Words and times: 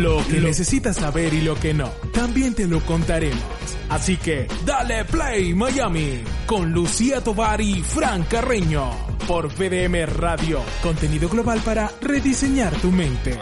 Lo 0.00 0.26
que 0.26 0.40
necesitas 0.40 0.96
saber 0.96 1.32
y 1.34 1.40
lo 1.40 1.54
que 1.54 1.72
no, 1.72 1.88
también 2.12 2.54
te 2.54 2.66
lo 2.66 2.80
contaremos. 2.80 3.42
Así 3.88 4.16
que 4.16 4.48
dale 4.64 5.04
play 5.04 5.54
Miami 5.54 6.22
con 6.46 6.72
Lucía 6.72 7.20
Tovar 7.22 7.60
y 7.60 7.82
Fran 7.82 8.24
Carreño 8.24 8.90
por 9.28 9.48
VDM 9.54 10.06
Radio. 10.06 10.60
Contenido 10.82 11.28
global 11.28 11.60
para 11.64 11.92
rediseñar 12.00 12.74
tu 12.80 12.90
mente. 12.90 13.38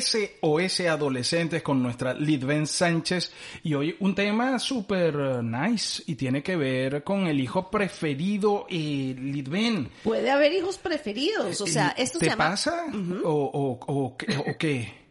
SOS 0.00 0.80
Adolescentes 0.88 1.62
con 1.62 1.82
nuestra 1.82 2.14
Lidven 2.14 2.66
Sánchez 2.66 3.32
y 3.62 3.74
hoy 3.74 3.96
un 4.00 4.14
tema 4.14 4.58
súper 4.58 5.14
nice 5.42 6.02
y 6.06 6.14
tiene 6.14 6.42
que 6.42 6.56
ver 6.56 7.02
con 7.04 7.26
el 7.26 7.40
hijo 7.40 7.70
preferido 7.70 8.66
eh, 8.70 9.14
Lidven. 9.18 9.88
Puede 10.04 10.30
haber 10.30 10.52
hijos 10.52 10.78
preferidos, 10.78 11.60
o 11.60 11.66
sea, 11.66 11.94
esto 11.96 12.18
¿Te 12.18 12.26
se 12.26 12.30
llama... 12.30 12.50
pasa 12.50 12.84
o, 13.24 13.30
o, 13.30 13.78
o, 13.86 14.16
qué- 14.16 14.36
o 14.36 14.56
qué? 14.58 15.02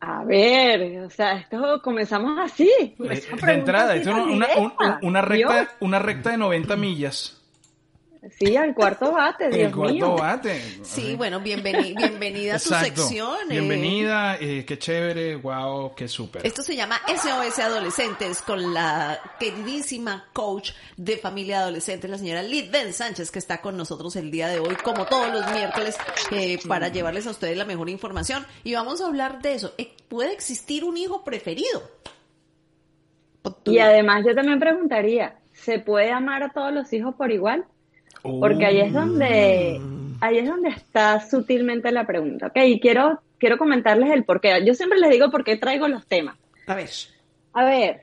A 0.00 0.22
ver, 0.24 1.00
o 1.00 1.10
sea, 1.10 1.38
esto 1.38 1.80
comenzamos 1.82 2.38
así. 2.38 2.70
Eh, 2.78 3.22
de 3.44 3.52
entrada, 3.52 3.96
esto 3.96 4.10
es 4.10 4.16
una, 4.16 4.46
una 5.02 5.20
recta, 5.22 5.76
una 5.80 5.98
recta 5.98 6.30
de 6.30 6.36
90 6.36 6.76
millas. 6.76 7.37
Sí, 8.38 8.56
al 8.56 8.74
cuarto 8.74 9.12
bate, 9.12 9.48
Dios 9.48 9.68
el 9.68 9.74
cuarto 9.74 9.92
mío. 9.94 10.16
bate. 10.16 10.60
Sí, 10.82 11.14
bueno, 11.14 11.40
bienveni- 11.40 11.96
bienvenida 11.96 12.56
a 12.56 12.58
tu 12.58 12.64
Exacto. 12.74 13.02
sección. 13.02 13.36
eh. 13.42 13.60
Bienvenida, 13.60 14.36
eh, 14.40 14.64
qué 14.66 14.76
chévere, 14.78 15.36
wow, 15.36 15.94
qué 15.94 16.08
súper. 16.08 16.44
Esto 16.46 16.62
se 16.62 16.74
llama 16.74 17.00
SOS 17.06 17.58
Adolescentes 17.60 18.42
con 18.42 18.74
la 18.74 19.18
queridísima 19.38 20.26
coach 20.32 20.72
de 20.96 21.16
familia 21.16 21.60
adolescente, 21.60 22.08
la 22.08 22.18
señora 22.18 22.42
Lidben 22.42 22.92
Sánchez, 22.92 23.30
que 23.30 23.38
está 23.38 23.60
con 23.60 23.76
nosotros 23.76 24.16
el 24.16 24.30
día 24.32 24.48
de 24.48 24.58
hoy, 24.58 24.74
como 24.82 25.06
todos 25.06 25.32
los 25.32 25.50
miércoles, 25.52 25.96
eh, 26.32 26.58
para 26.66 26.88
llevarles 26.88 27.26
a 27.26 27.30
ustedes 27.30 27.56
la 27.56 27.64
mejor 27.64 27.88
información. 27.88 28.44
Y 28.64 28.74
vamos 28.74 29.00
a 29.00 29.06
hablar 29.06 29.40
de 29.42 29.54
eso. 29.54 29.74
¿Puede 30.08 30.32
existir 30.32 30.84
un 30.84 30.96
hijo 30.96 31.22
preferido? 31.22 31.82
Y 33.64 33.78
además 33.78 34.24
yo 34.26 34.34
también 34.34 34.58
preguntaría, 34.58 35.38
¿se 35.52 35.78
puede 35.78 36.10
amar 36.10 36.42
a 36.42 36.50
todos 36.52 36.72
los 36.72 36.92
hijos 36.92 37.14
por 37.14 37.30
igual? 37.30 37.64
Porque 38.22 38.66
ahí 38.66 38.80
es 38.80 38.92
donde, 38.92 39.80
ahí 40.20 40.38
es 40.38 40.48
donde 40.48 40.70
está 40.70 41.20
sutilmente 41.20 41.90
la 41.92 42.06
pregunta, 42.06 42.48
¿ok? 42.48 42.56
Y 42.66 42.80
quiero, 42.80 43.20
quiero 43.38 43.58
comentarles 43.58 44.10
el 44.10 44.24
porqué. 44.24 44.64
Yo 44.64 44.74
siempre 44.74 44.98
les 44.98 45.10
digo 45.10 45.30
por 45.30 45.44
qué 45.44 45.56
traigo 45.56 45.88
los 45.88 46.06
temas. 46.06 46.36
A 46.66 46.74
ver. 46.74 46.90
A 47.52 47.64
ver, 47.64 48.02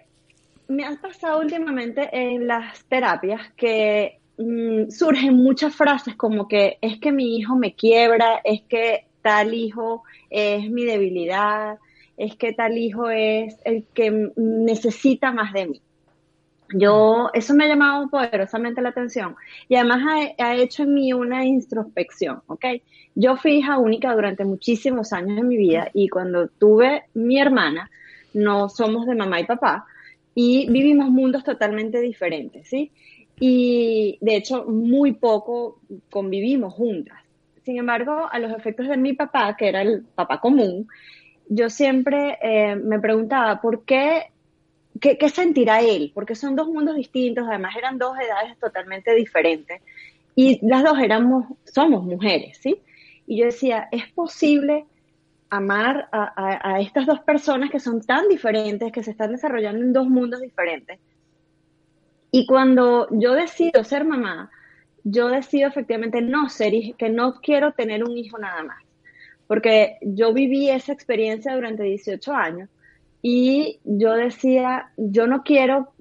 me 0.68 0.86
ha 0.86 0.96
pasado 0.96 1.40
últimamente 1.40 2.10
en 2.12 2.48
las 2.48 2.84
terapias 2.86 3.42
que 3.56 4.20
mm, 4.38 4.90
surgen 4.90 5.36
muchas 5.36 5.76
frases 5.76 6.16
como 6.16 6.48
que 6.48 6.78
es 6.82 7.00
que 7.00 7.12
mi 7.12 7.38
hijo 7.38 7.56
me 7.56 7.74
quiebra, 7.74 8.42
es 8.44 8.62
que 8.64 9.06
tal 9.22 9.54
hijo 9.54 10.04
es 10.30 10.70
mi 10.70 10.84
debilidad, 10.86 11.78
es 12.18 12.36
que 12.36 12.54
tal 12.54 12.78
hijo 12.78 13.10
es 13.10 13.56
el 13.66 13.86
que 13.94 14.32
necesita 14.36 15.32
más 15.32 15.54
de 15.54 15.68
mí. 15.68 15.82
Yo, 16.78 17.30
eso 17.34 17.54
me 17.54 17.64
ha 17.64 17.68
llamado 17.70 18.10
poderosamente 18.10 18.82
la 18.82 18.90
atención 18.90 19.36
y 19.70 19.76
además 19.76 20.34
ha, 20.38 20.44
ha 20.46 20.56
hecho 20.56 20.84
en 20.84 20.94
mí 20.94 21.14
una 21.14 21.46
introspección, 21.46 22.42
¿ok? 22.48 22.66
Yo 23.16 23.38
fui 23.38 23.60
hija 23.60 23.78
única 23.78 24.14
durante 24.14 24.44
muchísimos 24.44 25.14
años 25.14 25.38
de 25.38 25.44
mi 25.44 25.56
vida 25.56 25.90
y 25.94 26.10
cuando 26.10 26.50
tuve 26.50 27.04
mi 27.14 27.40
hermana, 27.40 27.90
no 28.34 28.68
somos 28.68 29.08
de 29.08 29.16
mamá 29.16 29.40
y 29.40 29.46
papá 29.46 29.86
y 30.34 30.70
vivimos 30.70 31.10
mundos 31.10 31.46
totalmente 31.46 32.02
diferentes, 32.02 32.68
¿sí? 32.68 32.92
Y 33.40 34.18
de 34.20 34.36
hecho, 34.36 34.66
muy 34.66 35.14
poco 35.14 35.80
convivimos 36.10 36.74
juntas. 36.74 37.18
Sin 37.64 37.78
embargo, 37.78 38.28
a 38.30 38.38
los 38.40 38.52
efectos 38.52 38.90
de 38.90 38.98
mi 38.98 39.14
papá, 39.14 39.56
que 39.58 39.70
era 39.70 39.82
el 39.82 40.04
papá 40.04 40.42
común, 40.42 40.88
yo 41.48 41.70
siempre 41.70 42.38
eh, 42.42 42.76
me 42.76 43.00
preguntaba 43.00 43.62
por 43.62 43.86
qué 43.86 44.32
¿Qué, 45.02 45.18
qué 45.18 45.30
sentirá 45.30 45.82
él? 45.82 46.12
Porque 46.14 46.36
son 46.36 46.56
dos 46.56 46.68
mundos 46.68 46.96
distintos, 46.96 47.46
además 47.48 47.76
eran 47.76 47.98
dos 47.98 48.18
edades 48.18 48.58
totalmente 48.60 49.14
diferentes 49.14 49.82
y 50.36 50.66
las 50.68 50.84
dos 50.84 50.98
éramos, 51.00 51.46
somos 51.66 52.04
mujeres, 52.04 52.58
¿sí? 52.62 52.82
Y 53.28 53.40
yo 53.40 53.46
decía, 53.46 53.88
¿es 53.92 54.12
posible 54.14 54.86
amar 55.50 56.10
a, 56.12 56.24
a- 56.36 56.76
a 56.76 56.82
estas 56.82 57.06
dos 57.08 57.22
personas 57.22 57.72
que 57.72 57.80
son 57.80 58.02
tan 58.02 58.28
diferentes, 58.30 58.92
que 58.92 59.04
se 59.04 59.12
están 59.12 59.32
desarrollando 59.32 59.82
en 59.84 59.94
dos 59.94 60.08
mundos 60.08 60.42
diferentes? 60.42 61.00
Y 62.32 62.46
cuando 62.46 63.08
yo 63.12 63.34
decido 63.34 63.84
ser 63.84 64.04
mamá, 64.06 64.52
yo 65.04 65.30
decido 65.30 65.68
efectivamente 65.70 66.22
no 66.22 66.50
ser, 66.50 66.74
que 66.98 67.10
no 67.10 67.36
quiero 67.42 67.74
tener 67.74 68.04
un 68.04 68.18
hijo 68.18 68.38
nada 68.38 68.64
más, 68.64 68.84
porque 69.48 69.98
yo 70.02 70.34
viví 70.34 70.70
esa 70.70 70.92
experiencia 70.94 71.56
durante 71.56 71.84
18 71.84 72.34
años 72.34 72.70
y 73.28 73.80
yo 73.86 74.14
decía, 74.14 74.92
yo 74.98 75.26
no 75.26 75.42
quiero 75.42 75.92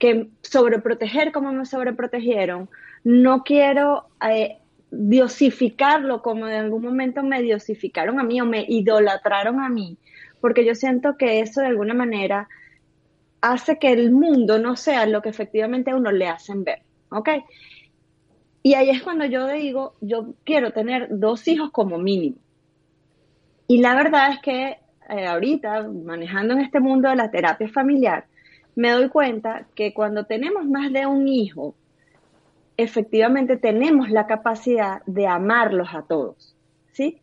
que 0.00 0.30
sobreproteger 0.40 1.30
como 1.30 1.52
me 1.52 1.64
sobreprotegieron, 1.64 2.68
no 3.04 3.44
quiero 3.44 4.08
eh, 4.28 4.58
diosificarlo 4.90 6.22
como 6.22 6.46
de 6.46 6.56
algún 6.56 6.82
momento 6.82 7.22
me 7.22 7.40
diosificaron 7.40 8.18
a 8.18 8.24
mí 8.24 8.40
o 8.40 8.46
me 8.46 8.64
idolatraron 8.68 9.60
a 9.60 9.68
mí, 9.68 9.96
porque 10.40 10.64
yo 10.64 10.74
siento 10.74 11.16
que 11.16 11.38
eso 11.38 11.60
de 11.60 11.68
alguna 11.68 11.94
manera 11.94 12.48
hace 13.40 13.78
que 13.78 13.92
el 13.92 14.10
mundo 14.10 14.58
no 14.58 14.74
sea 14.74 15.06
lo 15.06 15.22
que 15.22 15.28
efectivamente 15.28 15.92
a 15.92 15.96
uno 15.96 16.10
le 16.10 16.26
hacen 16.26 16.64
ver, 16.64 16.82
¿ok? 17.10 17.28
Y 18.64 18.74
ahí 18.74 18.90
es 18.90 19.04
cuando 19.04 19.24
yo 19.26 19.46
digo, 19.46 19.94
yo 20.00 20.34
quiero 20.42 20.72
tener 20.72 21.06
dos 21.10 21.46
hijos 21.46 21.70
como 21.70 21.98
mínimo. 21.98 22.38
Y 23.68 23.78
la 23.78 23.94
verdad 23.94 24.32
es 24.32 24.40
que 24.40 24.81
eh, 25.12 25.26
ahorita, 25.26 25.88
manejando 25.88 26.54
en 26.54 26.60
este 26.60 26.80
mundo 26.80 27.08
de 27.08 27.16
la 27.16 27.30
terapia 27.30 27.68
familiar, 27.68 28.24
me 28.74 28.90
doy 28.90 29.08
cuenta 29.08 29.66
que 29.74 29.92
cuando 29.92 30.24
tenemos 30.24 30.66
más 30.66 30.92
de 30.92 31.06
un 31.06 31.28
hijo, 31.28 31.74
efectivamente 32.76 33.56
tenemos 33.56 34.10
la 34.10 34.26
capacidad 34.26 35.02
de 35.04 35.26
amarlos 35.26 35.88
a 35.92 36.02
todos, 36.02 36.56
¿sí? 36.92 37.20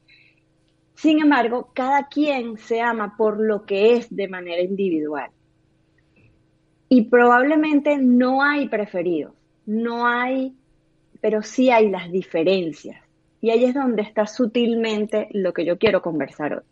Sin 0.93 1.19
embargo, 1.19 1.71
cada 1.73 2.07
quien 2.07 2.57
se 2.57 2.81
ama 2.81 3.15
por 3.17 3.39
lo 3.39 3.65
que 3.65 3.95
es 3.95 4.13
de 4.15 4.27
manera 4.27 4.61
individual. 4.61 5.31
Y 6.89 7.03
probablemente 7.03 7.97
no 7.97 8.43
hay 8.43 8.67
preferidos, 8.67 9.33
no 9.65 10.05
hay, 10.05 10.55
pero 11.21 11.41
sí 11.41 11.71
hay 11.71 11.89
las 11.89 12.11
diferencias. 12.11 13.01
Y 13.41 13.51
ahí 13.51 13.63
es 13.63 13.73
donde 13.73 14.01
está 14.01 14.27
sutilmente 14.27 15.29
lo 15.31 15.53
que 15.53 15.65
yo 15.65 15.77
quiero 15.77 16.01
conversar 16.01 16.53
hoy. 16.53 16.63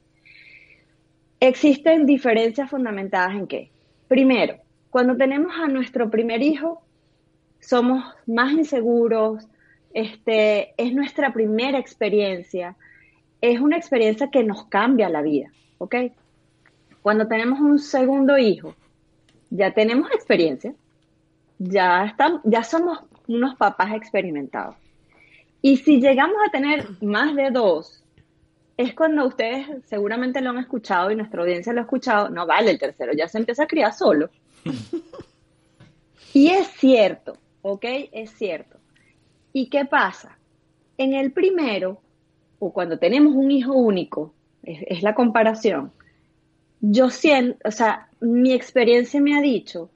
Existen 1.40 2.06
diferencias 2.06 2.70
fundamentadas 2.70 3.36
en 3.36 3.48
qué? 3.48 3.70
Primero, 4.08 4.56
cuando 4.90 5.16
tenemos 5.16 5.54
a 5.56 5.68
nuestro 5.68 6.10
primer 6.10 6.42
hijo, 6.42 6.82
somos 7.60 8.04
más 8.26 8.52
inseguros, 8.54 9.48
este, 9.94 10.74
es 10.78 10.94
nuestra 10.94 11.34
primera 11.34 11.78
experiencia, 11.78 12.76
es 13.42 13.60
una 13.60 13.78
experiencia 13.78 14.30
que 14.32 14.44
nos 14.44 14.66
cambia 14.66 15.10
la 15.10 15.22
vida, 15.22 15.52
¿ok? 15.78 15.96
Cuando 17.02 17.28
tenemos 17.28 17.60
un 17.60 17.78
segundo 17.78 18.38
hijo, 18.38 18.74
ya 19.50 19.74
tenemos 19.74 20.12
experiencia, 20.12 20.74
ya, 21.60 22.06
estamos, 22.06 22.42
ya 22.44 22.64
somos 22.64 23.00
unos 23.28 23.56
papás 23.56 23.94
experimentados. 23.94 24.76
Y 25.62 25.78
si 25.78 26.00
llegamos 26.00 26.38
a 26.48 26.52
tener 26.52 26.88
más 27.02 27.36
de 27.36 27.52
dos, 27.52 28.04
es 28.78 28.94
cuando 28.94 29.26
ustedes 29.26 29.66
seguramente 29.86 30.40
lo 30.40 30.52
han 30.52 30.60
escuchado 30.60 31.10
y 31.10 31.16
nuestra 31.16 31.42
audiencia 31.42 31.74
lo 31.74 31.80
ha 31.80 31.84
escuchado, 31.84 32.30
no 32.30 32.46
vale 32.46 32.70
el 32.72 32.80
tercero, 32.80 33.12
ya 33.14 33.28
se 33.28 33.40
empieza 33.40 33.64
a 33.64 33.68
criar 33.68 33.92
solo. 33.92 34.30
y 36.34 36.50
es 36.50 36.68
cierto, 36.68 37.38
¿ok? 37.64 37.86
Es 38.12 38.32
cierto. 38.32 38.78
¿Y 39.52 39.70
qué 39.70 39.86
pasa? 39.86 40.38
En 40.98 41.14
el 41.14 41.32
primero, 41.32 42.00
o 42.60 42.72
cuando 42.72 43.00
tenemos 43.00 43.34
un 43.34 43.50
hijo 43.50 43.74
único, 43.74 44.34
es, 44.62 44.80
es 44.88 45.02
la 45.02 45.16
comparación, 45.16 45.92
yo 46.80 47.10
siento, 47.10 47.58
o 47.68 47.72
sea, 47.72 48.10
mi 48.20 48.54
experiencia 48.54 49.20
me 49.20 49.36
ha 49.36 49.42
dicho, 49.42 49.90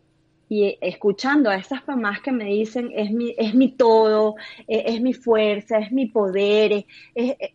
y 0.49 0.77
escuchando 0.81 1.49
a 1.49 1.55
esas 1.55 1.87
mamás 1.87 2.21
que 2.21 2.31
me 2.31 2.45
dicen, 2.45 2.91
es 2.93 3.11
mi, 3.11 3.35
es 3.37 3.53
mi 3.53 3.71
todo, 3.71 4.35
es, 4.67 4.95
es 4.95 5.01
mi 5.01 5.13
fuerza, 5.13 5.77
es 5.77 5.91
mi 5.91 6.07
poder, 6.07 6.73
es, 6.73 6.85
es, 7.15 7.51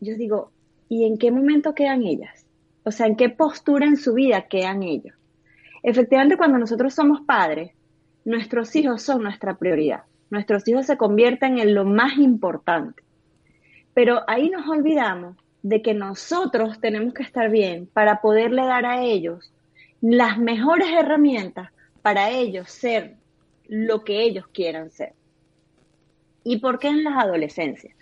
yo 0.00 0.14
digo, 0.14 0.52
¿y 0.88 1.04
en 1.04 1.18
qué 1.18 1.30
momento 1.30 1.74
quedan 1.74 2.02
ellas? 2.02 2.46
O 2.84 2.90
sea, 2.90 3.06
¿en 3.06 3.16
qué 3.16 3.28
postura 3.28 3.86
en 3.86 3.96
su 3.96 4.14
vida 4.14 4.48
quedan 4.48 4.82
ellos? 4.82 5.14
Efectivamente, 5.82 6.36
cuando 6.36 6.58
nosotros 6.58 6.94
somos 6.94 7.20
padres, 7.22 7.72
nuestros 8.24 8.74
hijos 8.76 9.02
son 9.02 9.22
nuestra 9.22 9.56
prioridad. 9.56 10.02
Nuestros 10.30 10.66
hijos 10.68 10.86
se 10.86 10.96
convierten 10.96 11.58
en 11.58 11.74
lo 11.74 11.84
más 11.84 12.18
importante. 12.18 13.02
Pero 13.94 14.22
ahí 14.26 14.50
nos 14.50 14.68
olvidamos 14.68 15.36
de 15.62 15.82
que 15.82 15.94
nosotros 15.94 16.80
tenemos 16.80 17.14
que 17.14 17.22
estar 17.22 17.50
bien 17.50 17.86
para 17.92 18.20
poderle 18.20 18.64
dar 18.64 18.86
a 18.86 19.02
ellos 19.02 19.52
las 20.00 20.38
mejores 20.38 20.88
herramientas 20.92 21.70
para 22.02 22.30
ellos 22.30 22.70
ser 22.70 23.16
lo 23.66 24.04
que 24.04 24.22
ellos 24.22 24.46
quieran 24.48 24.90
ser. 24.90 25.14
¿Y 26.44 26.58
por 26.58 26.78
qué 26.78 26.88
en 26.88 27.04
las 27.04 27.16
adolescencias? 27.16 27.94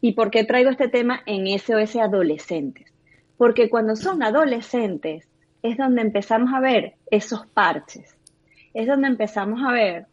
¿Y 0.00 0.12
por 0.12 0.30
qué 0.30 0.44
traigo 0.44 0.70
este 0.70 0.88
tema 0.88 1.22
en 1.26 1.46
SOS 1.58 1.96
adolescentes? 1.96 2.92
Porque 3.36 3.68
cuando 3.68 3.96
son 3.96 4.22
adolescentes 4.22 5.26
es 5.62 5.76
donde 5.76 6.02
empezamos 6.02 6.52
a 6.54 6.60
ver 6.60 6.94
esos 7.10 7.46
parches, 7.46 8.16
es 8.74 8.86
donde 8.86 9.08
empezamos 9.08 9.60
a 9.66 9.72
ver 9.72 10.06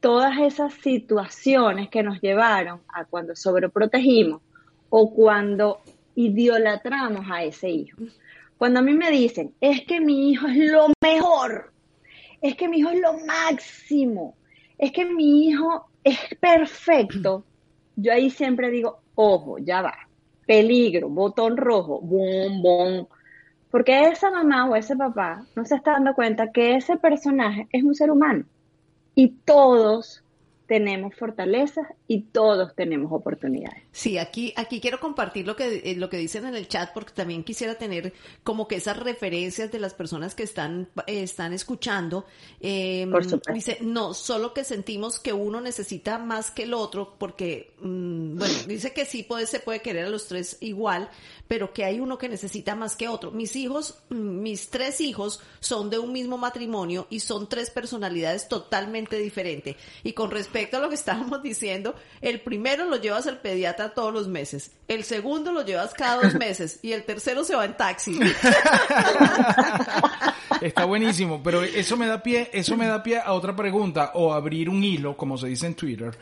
todas 0.00 0.38
esas 0.38 0.72
situaciones 0.74 1.90
que 1.90 2.02
nos 2.02 2.20
llevaron 2.20 2.80
a 2.88 3.04
cuando 3.04 3.36
sobreprotegimos 3.36 4.40
o 4.88 5.14
cuando 5.14 5.80
idolatramos 6.14 7.26
a 7.30 7.44
ese 7.44 7.68
hijo. 7.68 7.98
Cuando 8.56 8.80
a 8.80 8.82
mí 8.82 8.94
me 8.94 9.10
dicen, 9.10 9.54
es 9.60 9.82
que 9.82 10.00
mi 10.00 10.30
hijo 10.30 10.46
es 10.46 10.56
lo 10.56 10.88
mejor, 11.02 11.72
es 12.40 12.56
que 12.56 12.68
mi 12.68 12.78
hijo 12.78 12.90
es 12.90 13.00
lo 13.00 13.18
máximo, 13.26 14.34
es 14.78 14.92
que 14.92 15.04
mi 15.04 15.48
hijo 15.48 15.86
es 16.02 16.18
perfecto, 16.40 17.44
yo 17.96 18.12
ahí 18.12 18.30
siempre 18.30 18.70
digo, 18.70 19.00
ojo, 19.20 19.58
ya 19.58 19.82
va, 19.82 19.94
peligro, 20.46 21.08
botón 21.08 21.56
rojo, 21.56 22.00
bom, 22.00 22.62
bom, 22.62 23.06
porque 23.70 24.08
esa 24.08 24.30
mamá 24.30 24.68
o 24.68 24.76
ese 24.76 24.96
papá 24.96 25.46
no 25.54 25.64
se 25.64 25.76
está 25.76 25.92
dando 25.92 26.14
cuenta 26.14 26.50
que 26.52 26.76
ese 26.76 26.96
personaje 26.96 27.68
es 27.70 27.84
un 27.84 27.94
ser 27.94 28.10
humano 28.10 28.44
y 29.14 29.28
todos 29.44 30.22
tenemos 30.70 31.16
fortalezas 31.16 31.84
y 32.06 32.22
todos 32.26 32.76
tenemos 32.76 33.10
oportunidades. 33.10 33.82
Sí, 33.90 34.18
aquí, 34.18 34.54
aquí 34.56 34.80
quiero 34.80 35.00
compartir 35.00 35.44
lo 35.44 35.56
que, 35.56 35.82
eh, 35.84 35.96
lo 35.96 36.08
que 36.08 36.16
dicen 36.16 36.46
en 36.46 36.54
el 36.54 36.68
chat 36.68 36.92
porque 36.94 37.12
también 37.12 37.42
quisiera 37.42 37.74
tener 37.74 38.12
como 38.44 38.68
que 38.68 38.76
esas 38.76 38.96
referencias 38.96 39.72
de 39.72 39.80
las 39.80 39.94
personas 39.94 40.36
que 40.36 40.44
están, 40.44 40.88
eh, 41.08 41.24
están 41.24 41.52
escuchando. 41.54 42.24
Eh, 42.60 43.08
Por 43.10 43.24
supuesto. 43.24 43.52
Dice, 43.52 43.78
no, 43.80 44.14
solo 44.14 44.54
que 44.54 44.62
sentimos 44.62 45.18
que 45.18 45.32
uno 45.32 45.60
necesita 45.60 46.18
más 46.18 46.52
que 46.52 46.62
el 46.62 46.72
otro 46.72 47.16
porque, 47.18 47.72
mm, 47.80 48.19
bueno, 48.40 48.54
dice 48.66 48.92
que 48.92 49.04
sí 49.04 49.22
puede, 49.22 49.46
se 49.46 49.60
puede 49.60 49.80
querer 49.80 50.06
a 50.06 50.08
los 50.08 50.26
tres 50.26 50.56
igual, 50.60 51.10
pero 51.46 51.74
que 51.74 51.84
hay 51.84 52.00
uno 52.00 52.16
que 52.16 52.28
necesita 52.28 52.74
más 52.74 52.96
que 52.96 53.06
otro. 53.06 53.30
Mis 53.32 53.54
hijos, 53.54 53.98
mm, 54.08 54.40
mis 54.40 54.70
tres 54.70 55.02
hijos 55.02 55.40
son 55.60 55.90
de 55.90 55.98
un 55.98 56.10
mismo 56.10 56.38
matrimonio 56.38 57.06
y 57.10 57.20
son 57.20 57.48
tres 57.50 57.68
personalidades 57.70 58.48
totalmente 58.48 59.18
diferentes. 59.18 59.76
Y 60.02 60.14
con 60.14 60.30
respecto 60.30 60.78
a 60.78 60.80
lo 60.80 60.88
que 60.88 60.94
estábamos 61.00 61.42
diciendo, 61.42 61.94
el 62.22 62.40
primero 62.40 62.86
lo 62.86 62.96
llevas 62.96 63.26
al 63.26 63.40
pediatra 63.40 63.92
todos 63.94 64.14
los 64.14 64.26
meses, 64.26 64.70
el 64.88 65.04
segundo 65.04 65.52
lo 65.52 65.62
llevas 65.64 65.92
cada 65.92 66.22
dos 66.22 66.34
meses 66.38 66.80
y 66.82 66.92
el 66.92 67.04
tercero 67.04 67.44
se 67.44 67.54
va 67.54 67.66
en 67.66 67.76
taxi. 67.76 68.18
Está 70.60 70.84
buenísimo, 70.84 71.42
pero 71.42 71.62
eso 71.62 71.96
me 71.96 72.06
da 72.06 72.22
pie, 72.22 72.50
eso 72.52 72.76
me 72.76 72.86
da 72.86 73.02
pie 73.02 73.18
a 73.18 73.32
otra 73.32 73.56
pregunta 73.56 74.12
o 74.14 74.32
abrir 74.32 74.68
un 74.68 74.84
hilo, 74.84 75.16
como 75.16 75.38
se 75.38 75.48
dice 75.48 75.66
en 75.66 75.74
Twitter, 75.74 76.16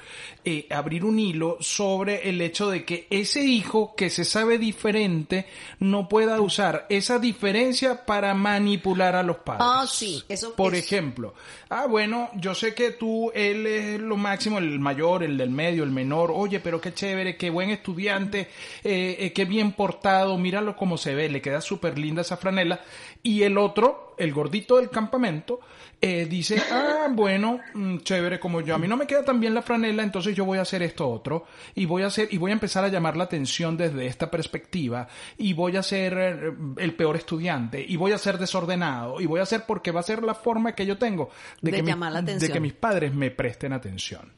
eh, 0.45 0.67
abrir 0.71 1.05
un 1.05 1.19
hilo 1.19 1.59
sobre 1.61 2.08
el 2.09 2.41
hecho 2.41 2.71
de 2.71 2.85
que 2.85 3.07
ese 3.11 3.43
hijo 3.45 3.95
que 3.97 4.11
se 4.11 4.25
sabe 4.25 4.59
diferente 4.59 5.47
no 5.79 6.09
pueda 6.09 6.41
usar 6.41 6.87
esa 6.89 7.19
diferencia 7.19 8.05
para 8.07 8.35
manipular 8.35 9.17
a 9.17 9.23
los 9.23 9.39
padres. 9.39 9.63
Ah, 9.69 9.87
sí, 9.91 10.23
eso 10.29 10.55
Por 10.55 10.75
es- 10.75 10.85
ejemplo, 10.85 11.35
ah, 11.69 11.87
bueno, 11.87 12.31
yo 12.37 12.55
sé 12.55 12.75
que 12.75 12.91
tú, 12.93 13.31
él 13.35 13.67
es 13.67 14.01
lo 14.01 14.17
máximo, 14.17 14.59
el 14.59 14.79
mayor, 14.81 15.23
el 15.23 15.37
del 15.37 15.51
medio, 15.51 15.85
el 15.85 15.91
menor, 15.91 16.31
oye, 16.35 16.61
pero 16.61 16.81
qué 16.81 16.93
chévere, 16.95 17.37
qué 17.37 17.51
buen 17.51 17.71
estudiante, 17.71 18.49
eh, 18.85 19.17
eh, 19.21 19.33
qué 19.33 19.45
bien 19.45 19.73
portado, 19.73 20.37
míralo 20.39 20.77
cómo 20.77 20.97
se 20.99 21.15
ve, 21.15 21.29
le 21.29 21.41
queda 21.43 21.61
súper 21.61 21.99
linda 21.99 22.23
esa 22.23 22.37
franela. 22.37 22.81
Y 23.23 23.43
el 23.43 23.59
otro, 23.59 24.08
el 24.19 24.33
gordito 24.33 24.77
del 24.77 24.91
campamento, 24.91 25.61
eh, 26.01 26.27
dice, 26.31 26.63
ah, 26.71 27.09
bueno, 27.11 27.61
mm, 27.75 27.99
chévere, 27.99 28.39
como 28.39 28.61
yo, 28.61 28.75
a 28.75 28.79
mí 28.79 28.87
no 28.87 28.97
me 28.97 29.07
queda 29.07 29.25
tan 29.25 29.41
bien 29.41 29.53
la 29.55 29.63
franela, 29.63 30.03
entonces 30.03 30.35
yo 30.37 30.45
voy 30.45 30.59
a 30.59 30.63
hacer 30.63 30.83
esto 30.83 31.09
otro, 31.09 31.47
y 31.75 31.87
voy 31.87 32.03
a 32.03 32.07
hacer, 32.07 32.29
y 32.31 32.39
voy 32.39 32.51
a 32.51 32.55
empezar 32.55 32.85
a 32.85 32.89
llamar 32.89 33.17
la 33.17 33.25
atención 33.25 33.77
desde 33.77 34.07
esta 34.07 34.31
perspectiva, 34.31 35.09
y 35.37 35.53
voy 35.55 35.77
a 35.77 35.83
ser 35.83 36.15
eh, 36.19 36.53
el 36.79 36.95
peor 36.95 37.17
estudiante, 37.17 37.85
y 37.87 37.97
voy 37.97 38.13
a 38.13 38.19
ser 38.19 38.39
desordenado, 38.39 39.21
y 39.21 39.27
voy 39.27 39.41
a 39.41 39.47
ser 39.47 39.65
porque 39.67 39.91
va 39.91 40.01
a 40.01 40.05
ser 40.05 40.23
la 40.23 40.35
forma 40.35 40.75
que 40.75 40.87
yo 40.87 40.99
tengo 40.99 41.31
de, 41.61 41.71
De 41.73 41.77
que, 41.79 41.83
mis- 41.83 41.91
llamar 41.93 42.13
la 42.13 42.23
de 42.23 42.31
atención. 42.33 42.53
que 42.53 42.61
mis 42.61 42.75
padres 42.75 43.13
me 43.15 43.31
presten 43.31 43.73
atención. 43.73 44.33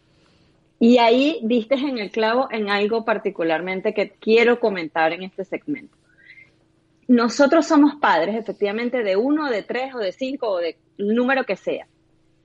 Y 0.83 0.97
ahí 0.97 1.41
diste 1.43 1.75
en 1.75 1.99
el 1.99 2.11
clavo 2.11 2.49
en 2.51 2.71
algo 2.71 3.05
particularmente 3.05 3.93
que 3.93 4.13
quiero 4.19 4.59
comentar 4.59 5.13
en 5.13 5.25
este 5.25 5.45
segmento. 5.45 5.95
Nosotros 7.11 7.67
somos 7.67 7.97
padres, 7.97 8.37
efectivamente, 8.37 9.03
de 9.03 9.17
uno, 9.17 9.51
de 9.51 9.65
tres 9.65 9.93
o 9.97 9.99
de 9.99 10.13
cinco 10.13 10.49
o 10.49 10.59
de 10.59 10.79
número 10.97 11.43
que 11.43 11.57
sea. 11.57 11.89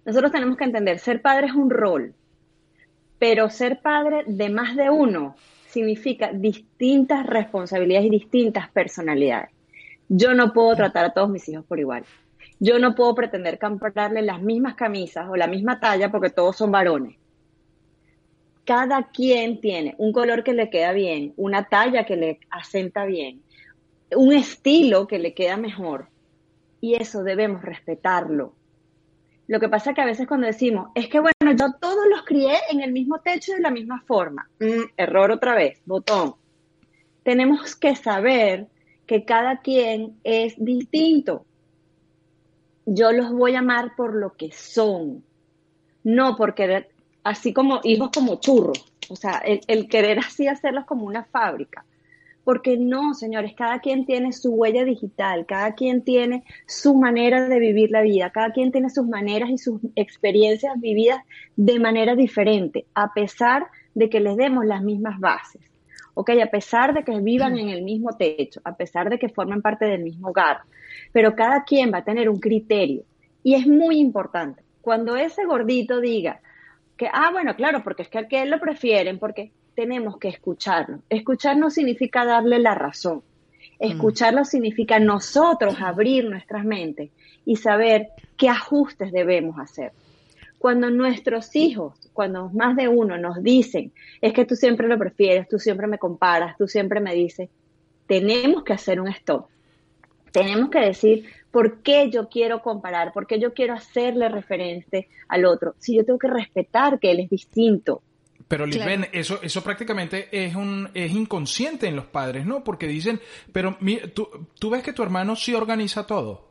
Nosotros 0.05 0.31
tenemos 0.31 0.57
que 0.57 0.63
entender, 0.63 0.97
ser 0.97 1.21
padre 1.21 1.45
es 1.45 1.53
un 1.53 1.69
rol, 1.69 2.15
pero 3.19 3.51
ser 3.51 3.79
padre 3.83 4.23
de 4.25 4.49
más 4.49 4.75
de 4.75 4.89
uno 4.89 5.35
significa 5.67 6.31
distintas 6.33 7.27
responsabilidades 7.27 8.07
y 8.07 8.09
distintas 8.09 8.67
personalidades. 8.71 9.51
Yo 10.09 10.33
no 10.33 10.51
puedo 10.51 10.75
tratar 10.75 11.05
a 11.05 11.13
todos 11.13 11.29
mis 11.29 11.47
hijos 11.47 11.63
por 11.65 11.79
igual. 11.79 12.03
Yo 12.59 12.79
no 12.79 12.95
puedo 12.95 13.13
pretender 13.13 13.59
comprarle 13.59 14.23
las 14.23 14.41
mismas 14.41 14.73
camisas 14.73 15.27
o 15.29 15.35
la 15.35 15.45
misma 15.45 15.79
talla 15.79 16.09
porque 16.09 16.31
todos 16.31 16.57
son 16.57 16.71
varones 16.71 17.17
cada 18.65 19.03
quien 19.03 19.61
tiene 19.61 19.93
un 19.99 20.11
color 20.11 20.43
que 20.43 20.53
le 20.53 20.69
queda 20.69 20.91
bien, 20.91 21.33
una 21.37 21.69
talla 21.69 22.03
que 22.05 22.15
le 22.15 22.39
asenta 22.49 23.05
bien, 23.05 23.41
un 24.15 24.33
estilo 24.33 25.07
que 25.07 25.19
le 25.19 25.33
queda 25.33 25.57
mejor. 25.57 26.09
Y 26.81 26.95
eso 26.95 27.23
debemos 27.23 27.61
respetarlo. 27.61 28.53
Lo 29.47 29.59
que 29.59 29.69
pasa 29.69 29.93
que 29.93 30.01
a 30.01 30.05
veces 30.05 30.27
cuando 30.27 30.47
decimos, 30.47 30.89
es 30.95 31.07
que 31.07 31.19
bueno, 31.19 31.55
yo 31.57 31.73
todos 31.79 32.07
los 32.09 32.23
crié 32.23 32.57
en 32.71 32.81
el 32.81 32.91
mismo 32.91 33.19
techo 33.19 33.53
de 33.53 33.61
la 33.61 33.69
misma 33.69 34.01
forma. 34.07 34.49
Mm, 34.59 34.89
error 34.97 35.31
otra 35.31 35.55
vez, 35.55 35.81
botón. 35.85 36.35
Tenemos 37.23 37.75
que 37.75 37.95
saber 37.95 38.67
que 39.05 39.23
cada 39.23 39.59
quien 39.61 40.17
es 40.23 40.55
distinto. 40.57 41.45
Yo 42.87 43.11
los 43.11 43.31
voy 43.31 43.55
a 43.55 43.59
amar 43.59 43.95
por 43.95 44.15
lo 44.15 44.33
que 44.33 44.51
son, 44.51 45.23
no 46.03 46.35
por 46.35 46.53
querer, 46.53 46.89
así 47.23 47.53
como 47.53 47.81
hijos 47.83 48.09
como 48.13 48.39
churros, 48.39 48.93
o 49.09 49.15
sea, 49.15 49.39
el, 49.39 49.61
el 49.67 49.87
querer 49.87 50.19
así 50.19 50.47
hacerlos 50.47 50.85
como 50.85 51.05
una 51.05 51.23
fábrica. 51.23 51.83
Porque 52.45 52.77
no, 52.77 53.13
señores, 53.13 53.53
cada 53.57 53.79
quien 53.79 54.05
tiene 54.05 54.31
su 54.31 54.53
huella 54.53 54.85
digital, 54.85 55.45
cada 55.45 55.73
quien 55.73 56.03
tiene 56.03 56.45
su 56.67 56.95
manera 56.95 57.49
de 57.49 57.59
vivir 57.59 57.91
la 57.91 58.01
vida, 58.01 58.29
cada 58.29 58.51
quien 58.51 58.71
tiene 58.71 58.89
sus 58.89 59.05
maneras 59.05 59.49
y 59.49 59.57
sus 59.57 59.81
experiencias 59.95 60.79
vividas 60.79 61.19
de 61.57 61.79
manera 61.79 62.15
diferente, 62.15 62.85
a 62.93 63.13
pesar 63.13 63.67
de 63.95 64.09
que 64.09 64.19
les 64.19 64.37
demos 64.37 64.63
las 64.65 64.83
mismas 64.83 65.19
bases. 65.19 65.61
Ok, 66.13 66.29
a 66.41 66.49
pesar 66.49 66.93
de 66.93 67.03
que 67.03 67.19
vivan 67.19 67.57
en 67.57 67.69
el 67.69 67.81
mismo 67.81 68.15
techo, 68.15 68.61
a 68.63 68.75
pesar 68.77 69.09
de 69.09 69.19
que 69.19 69.27
formen 69.27 69.61
parte 69.61 69.85
del 69.85 70.03
mismo 70.03 70.29
hogar, 70.29 70.59
pero 71.11 71.35
cada 71.35 71.63
quien 71.63 71.91
va 71.91 71.97
a 71.97 72.03
tener 72.05 72.29
un 72.29 72.39
criterio. 72.39 73.03
Y 73.43 73.55
es 73.55 73.67
muy 73.67 73.99
importante. 73.99 74.63
Cuando 74.81 75.15
ese 75.15 75.45
gordito 75.45 75.99
diga 75.99 76.39
que, 76.95 77.09
ah, 77.11 77.31
bueno, 77.31 77.55
claro, 77.55 77.83
porque 77.83 78.03
es 78.03 78.09
que 78.09 78.19
a 78.19 78.43
él 78.43 78.49
lo 78.49 78.59
prefieren, 78.59 79.19
porque 79.19 79.51
tenemos 79.75 80.17
que 80.17 80.29
escucharlo. 80.29 80.99
Escuchar 81.09 81.57
no 81.57 81.69
significa 81.69 82.25
darle 82.25 82.59
la 82.59 82.75
razón. 82.75 83.21
Escucharlo 83.77 84.45
significa 84.45 84.99
nosotros 84.99 85.75
abrir 85.81 86.29
nuestras 86.29 86.63
mentes 86.63 87.11
y 87.45 87.57
saber 87.57 88.09
qué 88.37 88.49
ajustes 88.49 89.11
debemos 89.11 89.59
hacer. 89.59 89.91
Cuando 90.57 90.89
nuestros 90.89 91.55
hijos, 91.55 91.93
cuando 92.13 92.49
más 92.49 92.75
de 92.75 92.87
uno 92.87 93.17
nos 93.17 93.43
dicen, 93.43 93.91
es 94.21 94.33
que 94.33 94.45
tú 94.45 94.55
siempre 94.55 94.87
lo 94.87 94.97
prefieres, 94.97 95.47
tú 95.49 95.59
siempre 95.59 95.87
me 95.87 95.99
comparas, 95.99 96.57
tú 96.57 96.67
siempre 96.67 97.01
me 97.01 97.13
dices, 97.13 97.49
tenemos 98.07 98.63
que 98.63 98.73
hacer 98.73 99.01
un 99.01 99.09
stop. 99.09 99.47
Tenemos 100.31 100.69
que 100.69 100.79
decir 100.79 101.25
por 101.51 101.81
qué 101.81 102.09
yo 102.09 102.29
quiero 102.29 102.61
comparar, 102.61 103.13
por 103.13 103.27
qué 103.27 103.39
yo 103.39 103.53
quiero 103.53 103.73
hacerle 103.73 104.29
referente 104.29 105.09
al 105.27 105.45
otro. 105.45 105.75
Si 105.79 105.95
yo 105.95 106.05
tengo 106.05 106.19
que 106.19 106.27
respetar 106.27 106.99
que 106.99 107.11
él 107.11 107.19
es 107.19 107.29
distinto, 107.29 108.01
Pero 108.47 108.65
Lisbeth, 108.65 108.85
Claro. 108.97 109.11
eso, 109.13 109.39
eso 109.41 109.63
prácticamente 109.63 110.27
es 110.31 110.53
un, 110.55 110.89
es 110.93 111.11
inconsciente 111.11 111.87
en 111.87 111.95
los 111.95 112.05
padres, 112.05 112.45
¿no? 112.45 112.63
Porque 112.63 112.87
dicen, 112.87 113.19
pero 113.51 113.75
mi- 113.79 113.97
tú, 114.13 114.29
tú 114.59 114.69
ves 114.69 114.83
que 114.83 114.93
tu 114.93 115.01
hermano 115.01 115.35
sí 115.35 115.53
organiza 115.55 116.05
todo. 116.05 116.47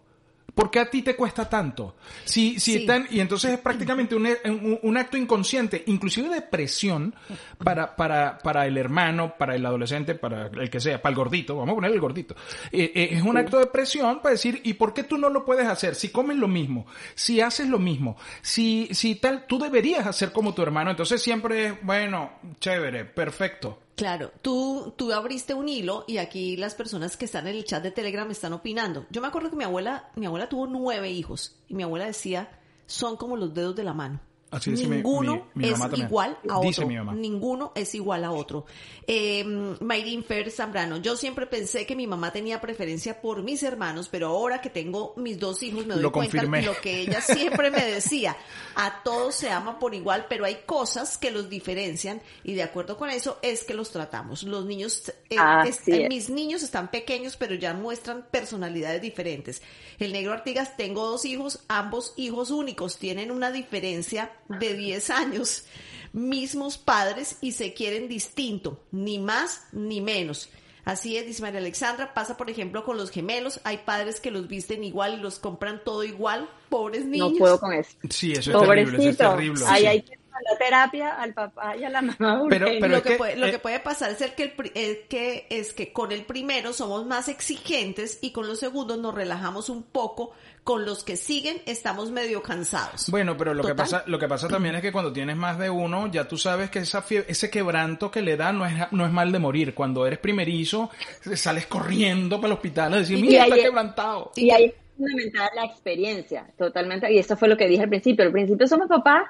¿Por 0.54 0.70
qué 0.70 0.78
a 0.78 0.88
ti 0.88 1.02
te 1.02 1.16
cuesta 1.16 1.48
tanto? 1.48 1.96
Si, 2.24 2.60
si 2.60 2.72
Sí. 2.74 2.76
están, 2.78 3.08
y 3.10 3.18
entonces 3.18 3.52
es 3.54 3.58
prácticamente 3.58 4.14
un, 4.14 4.24
un- 4.44 4.78
un 4.82 4.96
acto 4.96 5.16
inconsciente, 5.16 5.82
inclusive 5.86 6.28
de 6.28 6.42
presión 6.42 7.12
para, 7.58 7.96
para, 7.96 8.38
para 8.38 8.64
el 8.66 8.76
hermano, 8.78 9.34
para 9.36 9.56
el 9.56 9.66
adolescente, 9.66 10.14
para 10.14 10.46
el 10.46 10.70
que 10.70 10.78
sea, 10.78 11.02
para 11.02 11.10
el 11.10 11.16
gordito, 11.16 11.56
vamos 11.56 11.72
a 11.72 11.74
poner 11.74 11.90
el 11.90 12.00
gordito. 12.00 12.36
Eh, 12.70 12.92
eh, 12.94 13.08
es 13.12 13.22
un 13.22 13.36
acto 13.36 13.58
de 13.58 13.66
presión 13.66 14.20
para 14.22 14.34
decir, 14.34 14.60
¿y 14.62 14.74
por 14.74 14.94
qué 14.94 15.02
tú 15.02 15.18
no 15.18 15.28
lo 15.28 15.44
puedes 15.44 15.66
hacer? 15.66 15.96
Si 15.96 16.10
comes 16.10 16.36
lo 16.36 16.46
mismo, 16.46 16.86
si 17.16 17.40
haces 17.40 17.68
lo 17.68 17.80
mismo, 17.80 18.16
si, 18.40 18.88
si 18.92 19.16
tal, 19.16 19.46
tú 19.48 19.58
deberías 19.58 20.06
hacer 20.06 20.30
como 20.32 20.54
tu 20.54 20.62
hermano. 20.62 20.90
Entonces 20.92 21.20
siempre 21.20 21.66
es, 21.66 21.74
bueno, 21.82 22.30
chévere, 22.60 23.04
perfecto. 23.04 23.80
Claro, 23.96 24.32
tú, 24.42 24.92
tú 24.96 25.12
abriste 25.12 25.54
un 25.54 25.68
hilo 25.68 26.04
y 26.08 26.18
aquí 26.18 26.56
las 26.56 26.74
personas 26.74 27.16
que 27.16 27.26
están 27.26 27.46
en 27.46 27.54
el 27.54 27.64
chat 27.64 27.82
de 27.82 27.92
Telegram 27.92 28.28
están 28.28 28.52
opinando. 28.52 29.06
Yo 29.10 29.20
me 29.20 29.28
acuerdo 29.28 29.50
que 29.50 29.56
mi 29.56 29.62
abuela, 29.62 30.10
mi 30.16 30.26
abuela 30.26 30.48
tuvo 30.48 30.66
nueve 30.66 31.10
hijos 31.10 31.56
y 31.68 31.74
mi 31.74 31.84
abuela 31.84 32.06
decía, 32.06 32.58
son 32.86 33.16
como 33.16 33.36
los 33.36 33.54
dedos 33.54 33.76
de 33.76 33.84
la 33.84 33.94
mano. 33.94 34.20
Así 34.56 34.70
dice 34.72 34.86
mi- 34.86 34.96
Ninguno 34.96 35.48
mi- 35.54 35.66
mi 35.66 35.72
es 35.72 35.78
también. 35.78 36.06
igual 36.06 36.38
a 36.48 36.60
Dice 36.60 36.80
otro. 36.80 36.88
mi 36.88 36.96
mamá. 36.96 37.14
Ninguno 37.14 37.72
es 37.74 37.94
igual 37.94 38.24
a 38.24 38.30
otro. 38.32 38.66
Eh, 39.06 39.44
Mayrin 39.44 40.24
Fer 40.24 40.50
Zambrano, 40.50 40.96
yo 40.98 41.16
siempre 41.16 41.46
pensé 41.46 41.84
que 41.86 41.94
mi 41.96 42.06
mamá 42.06 42.32
tenía 42.32 42.60
preferencia 42.60 43.20
por 43.20 43.42
mis 43.42 43.62
hermanos, 43.62 44.08
pero 44.10 44.28
ahora 44.28 44.60
que 44.60 44.70
tengo 44.70 45.12
mis 45.16 45.38
dos 45.38 45.62
hijos 45.62 45.84
me 45.86 45.94
doy 45.94 46.02
Lo 46.02 46.12
cuenta 46.12 46.32
confirmé. 46.32 46.62
lo 46.62 46.74
que 46.80 47.00
ella 47.00 47.20
siempre 47.20 47.70
me 47.70 47.84
decía. 47.84 48.36
A 48.76 49.02
todos 49.02 49.34
se 49.34 49.50
ama 49.50 49.78
por 49.78 49.94
igual, 49.94 50.26
pero 50.28 50.44
hay 50.44 50.58
cosas 50.66 51.18
que 51.18 51.30
los 51.30 51.48
diferencian 51.50 52.22
y 52.42 52.54
de 52.54 52.62
acuerdo 52.62 52.96
con 52.96 53.10
eso 53.10 53.38
es 53.42 53.64
que 53.64 53.74
los 53.74 53.90
tratamos. 53.90 54.42
Los 54.44 54.64
niños, 54.64 55.12
eh, 55.30 55.36
es- 55.66 55.80
es. 55.86 56.08
mis 56.08 56.30
niños 56.30 56.62
están 56.62 56.90
pequeños, 56.90 57.36
pero 57.36 57.54
ya 57.54 57.74
muestran 57.74 58.26
personalidades 58.30 59.02
diferentes. 59.02 59.62
El 59.98 60.12
negro 60.12 60.32
Artigas, 60.32 60.76
tengo 60.76 61.06
dos 61.10 61.24
hijos, 61.24 61.60
ambos 61.68 62.14
hijos 62.16 62.50
únicos, 62.50 62.96
tienen 62.98 63.30
una 63.30 63.50
diferencia 63.52 64.32
de 64.48 64.74
10 64.74 65.10
años, 65.10 65.64
mismos 66.12 66.78
padres 66.78 67.38
y 67.40 67.52
se 67.52 67.74
quieren 67.74 68.08
distinto, 68.08 68.80
ni 68.92 69.18
más 69.18 69.66
ni 69.72 70.00
menos. 70.00 70.48
Así 70.84 71.16
es, 71.16 71.26
dice 71.26 71.40
María 71.40 71.60
Alexandra, 71.60 72.12
pasa 72.12 72.36
por 72.36 72.50
ejemplo 72.50 72.84
con 72.84 72.98
los 72.98 73.10
gemelos, 73.10 73.60
hay 73.64 73.78
padres 73.78 74.20
que 74.20 74.30
los 74.30 74.48
visten 74.48 74.84
igual 74.84 75.14
y 75.14 75.16
los 75.16 75.38
compran 75.38 75.80
todo 75.82 76.04
igual, 76.04 76.48
pobres 76.68 77.06
niños. 77.06 77.32
No 77.32 77.38
puedo 77.38 77.58
con 77.58 77.72
eso. 77.72 77.96
Sí, 78.10 78.32
eso 78.32 78.50
es 78.50 78.68
terrible, 78.68 78.82
eso 78.82 79.08
es 79.08 79.16
Pobrecito. 79.16 79.30
terrible. 79.30 79.64
Ahí 79.66 79.80
sí. 79.80 79.86
hay 79.86 80.02
que 80.02 80.18
la 80.50 80.58
terapia 80.58 81.10
al 81.20 81.32
papá 81.34 81.76
y 81.76 81.84
a 81.84 81.88
la 81.90 82.02
mamá. 82.02 82.42
Pero- 82.48 82.66
lo 82.66 82.96
es 82.96 83.02
que, 83.02 83.10
que, 83.10 83.16
puede, 83.16 83.36
lo 83.36 83.46
eh, 83.46 83.50
que 83.52 83.58
puede 83.58 83.80
pasar 83.80 84.10
es 84.10 84.20
el 84.20 84.32
que, 84.34 84.54
el 84.74 85.06
que 85.08 85.46
es 85.50 85.72
que 85.72 85.92
con 85.92 86.12
el 86.12 86.22
primero 86.24 86.72
somos 86.72 87.06
más 87.06 87.28
exigentes 87.28 88.18
y 88.22 88.32
con 88.32 88.46
los 88.46 88.58
segundos 88.60 88.98
nos 88.98 89.14
relajamos 89.14 89.68
un 89.68 89.82
poco, 89.84 90.32
con 90.64 90.84
los 90.86 91.04
que 91.04 91.16
siguen 91.16 91.60
estamos 91.66 92.10
medio 92.10 92.42
cansados. 92.42 93.10
Bueno, 93.10 93.36
pero 93.36 93.52
lo 93.54 93.62
que 93.62 93.74
pasa, 93.74 94.02
lo 94.06 94.18
que 94.18 94.26
pasa 94.28 94.48
también 94.48 94.74
es 94.76 94.82
que 94.82 94.92
cuando 94.92 95.12
tienes 95.12 95.36
más 95.36 95.58
de 95.58 95.68
uno, 95.70 96.06
ya 96.10 96.26
tú 96.26 96.38
sabes 96.38 96.70
que 96.70 96.78
esa 96.80 97.02
fie- 97.02 97.24
ese 97.28 97.50
quebranto 97.50 98.10
que 98.10 98.22
le 98.22 98.36
da 98.36 98.52
no 98.52 98.64
es, 98.64 98.72
no 98.90 99.04
es 99.04 99.12
mal 99.12 99.30
de 99.30 99.38
morir. 99.38 99.74
Cuando 99.74 100.06
eres 100.06 100.18
primerizo, 100.18 100.90
sales 101.34 101.66
corriendo 101.66 102.36
para 102.36 102.48
el 102.48 102.52
hospital 102.54 102.94
a 102.94 102.96
decir, 102.98 103.18
Y 103.18 103.22
mira, 103.22 103.42
está 103.44 103.54
ahí- 103.56 103.62
quebrantado. 103.62 104.32
Y 104.36 104.50
ahí 104.50 104.64
es 104.66 104.74
fundamental 104.96 105.50
la 105.54 105.64
experiencia, 105.64 106.46
totalmente. 106.56 107.12
Y 107.12 107.18
eso 107.18 107.36
fue 107.36 107.48
lo 107.48 107.56
que 107.56 107.66
dije 107.68 107.82
al 107.82 107.88
principio. 107.88 108.24
Al 108.24 108.32
principio 108.32 108.66
somos 108.66 108.88
papás, 108.88 109.22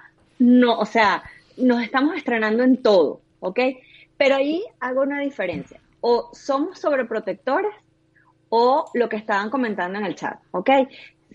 no, 0.44 0.78
o 0.78 0.84
sea, 0.84 1.22
nos 1.56 1.82
estamos 1.82 2.16
estrenando 2.16 2.62
en 2.62 2.82
todo, 2.82 3.22
¿ok? 3.40 3.58
Pero 4.18 4.36
ahí 4.36 4.62
hago 4.78 5.02
una 5.02 5.20
diferencia. 5.20 5.80
O 6.00 6.30
somos 6.34 6.78
sobreprotectores 6.78 7.72
o 8.50 8.84
lo 8.92 9.08
que 9.08 9.16
estaban 9.16 9.48
comentando 9.48 9.98
en 9.98 10.04
el 10.04 10.14
chat, 10.14 10.38
¿ok? 10.50 10.70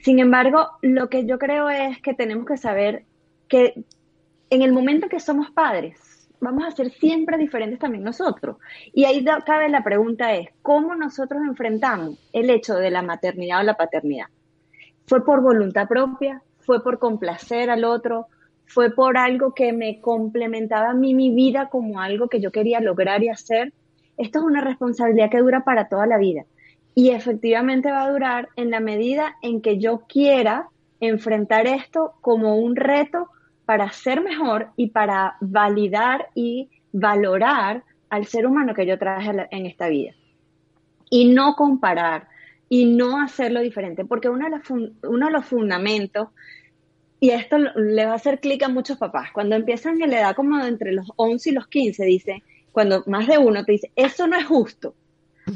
Sin 0.03 0.19
embargo, 0.19 0.69
lo 0.81 1.09
que 1.09 1.25
yo 1.25 1.39
creo 1.39 1.69
es 1.69 1.99
que 2.01 2.13
tenemos 2.13 2.45
que 2.45 2.57
saber 2.57 3.03
que 3.47 3.83
en 4.51 4.61
el 4.61 4.71
momento 4.71 5.09
que 5.09 5.19
somos 5.19 5.49
padres, 5.51 6.29
vamos 6.39 6.63
a 6.65 6.71
ser 6.71 6.91
siempre 6.91 7.37
diferentes 7.37 7.79
también 7.79 8.03
nosotros. 8.03 8.57
Y 8.93 9.05
ahí 9.05 9.25
cabe 9.45 9.69
la 9.69 9.83
pregunta 9.83 10.33
es, 10.35 10.49
¿cómo 10.61 10.95
nosotros 10.95 11.41
enfrentamos 11.41 12.17
el 12.31 12.49
hecho 12.51 12.75
de 12.75 12.91
la 12.91 13.01
maternidad 13.01 13.61
o 13.61 13.63
la 13.63 13.73
paternidad? 13.73 14.27
¿Fue 15.07 15.25
por 15.25 15.41
voluntad 15.41 15.87
propia? 15.87 16.43
¿Fue 16.59 16.83
por 16.83 16.99
complacer 16.99 17.71
al 17.71 17.83
otro? 17.83 18.27
¿Fue 18.69 18.91
por 18.91 19.17
algo 19.17 19.55
que 19.55 19.73
me 19.73 19.99
complementaba 19.99 20.91
a 20.91 20.93
mí 20.93 21.15
mi 21.15 21.31
vida 21.31 21.69
como 21.69 22.01
algo 22.01 22.29
que 22.29 22.39
yo 22.39 22.51
quería 22.51 22.79
lograr 22.79 23.23
y 23.23 23.29
hacer? 23.29 23.73
Esto 24.15 24.39
es 24.39 24.45
una 24.45 24.61
responsabilidad 24.61 25.31
que 25.31 25.39
dura 25.39 25.63
para 25.63 25.89
toda 25.89 26.05
la 26.05 26.19
vida. 26.19 26.45
Y 26.93 27.09
efectivamente 27.09 27.89
va 27.89 28.03
a 28.03 28.11
durar 28.11 28.49
en 28.55 28.69
la 28.69 28.79
medida 28.79 29.37
en 29.41 29.61
que 29.61 29.79
yo 29.79 30.03
quiera 30.07 30.67
enfrentar 30.99 31.65
esto 31.65 32.13
como 32.21 32.57
un 32.57 32.75
reto 32.75 33.29
para 33.65 33.89
ser 33.91 34.21
mejor 34.21 34.69
y 34.75 34.91
para 34.91 35.37
validar 35.41 36.27
y 36.35 36.69
valorar 36.91 37.83
al 38.11 38.27
ser 38.27 38.45
humano 38.45 38.75
que 38.75 38.85
yo 38.85 38.99
traje 38.99 39.31
en 39.49 39.65
esta 39.65 39.87
vida. 39.87 40.13
Y 41.09 41.33
no 41.33 41.55
comparar 41.55 42.27
y 42.69 42.85
no 42.85 43.19
hacerlo 43.19 43.61
diferente, 43.61 44.05
porque 44.05 44.29
uno 44.29 44.45
de 44.45 44.57
los, 44.57 44.69
uno 44.69 45.25
de 45.25 45.31
los 45.31 45.45
fundamentos, 45.47 46.27
y 47.19 47.31
esto 47.31 47.57
le 47.57 48.05
va 48.05 48.13
a 48.13 48.15
hacer 48.15 48.39
clic 48.39 48.63
a 48.63 48.69
muchos 48.69 48.97
papás, 48.97 49.31
cuando 49.33 49.55
empiezan 49.55 50.01
en 50.01 50.11
la 50.11 50.21
edad 50.21 50.35
como 50.35 50.63
entre 50.63 50.93
los 50.93 51.11
11 51.17 51.49
y 51.49 51.53
los 51.53 51.67
15, 51.67 52.05
dice, 52.05 52.43
cuando 52.71 53.03
más 53.07 53.27
de 53.27 53.37
uno 53.37 53.65
te 53.65 53.73
dice, 53.73 53.91
eso 53.95 54.27
no 54.27 54.37
es 54.37 54.45
justo. 54.45 54.95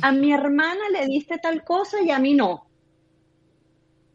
A 0.02 0.12
mi 0.12 0.34
hermana 0.34 0.90
le 0.92 1.06
diste 1.06 1.38
tal 1.38 1.64
cosa 1.64 2.02
y 2.02 2.12
a 2.12 2.20
mí 2.20 2.34
no. 2.34 2.66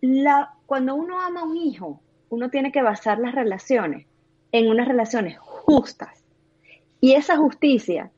La, 0.00 0.54
cuando 0.66 0.94
uno 0.94 1.20
ama 1.20 1.40
a 1.40 1.44
un 1.44 1.56
hijo, 1.56 2.00
uno 2.28 2.50
tiene 2.50 2.72
que 2.72 2.82
basar 2.82 3.18
las 3.18 3.34
relaciones 3.34 4.06
en 4.52 4.68
unas 4.68 4.88
relaciones 4.88 5.38
justas. 5.38 6.22
Y 7.00 7.12
esa 7.12 7.36
justicia, 7.36 8.10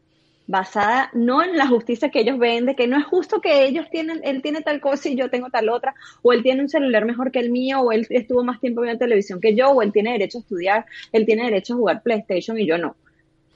basada 0.51 1.11
no 1.13 1.45
en 1.45 1.57
la 1.57 1.69
justicia 1.69 2.11
que 2.11 2.21
ellos 2.21 2.37
ven, 2.37 2.67
de 2.67 2.75
que 2.75 2.89
no 2.89 2.99
es 2.99 3.05
justo 3.05 3.41
que 3.41 3.65
ellos 3.67 3.87
tienen, 3.89 4.21
él 4.25 4.43
tiene 4.43 4.63
tal 4.63 4.81
cosa 4.81 5.09
y 5.09 5.15
yo 5.15 5.31
tengo 5.31 5.49
tal 5.49 5.69
otra, 5.69 5.95
o 6.23 6.33
él 6.33 6.43
tiene 6.43 6.63
un 6.63 6.69
celular 6.69 7.05
mejor 7.05 7.31
que 7.31 7.39
el 7.39 7.51
mío, 7.51 7.81
o 7.81 7.93
él 7.93 8.05
estuvo 8.11 8.43
más 8.43 8.61
tiempo 8.61 8.81
viendo 8.81 8.99
televisión 8.99 9.41
que 9.41 9.55
yo, 9.55 9.71
o 9.71 9.81
él 9.81 9.93
tiene 9.93 10.11
derecho 10.13 10.39
a 10.39 10.41
estudiar, 10.41 10.87
él 11.13 11.25
tiene 11.25 11.45
derecho 11.45 11.75
a 11.75 11.77
jugar 11.77 12.03
PlayStation 12.03 12.59
y 12.59 12.67
yo 12.67 12.79
no. 12.79 12.97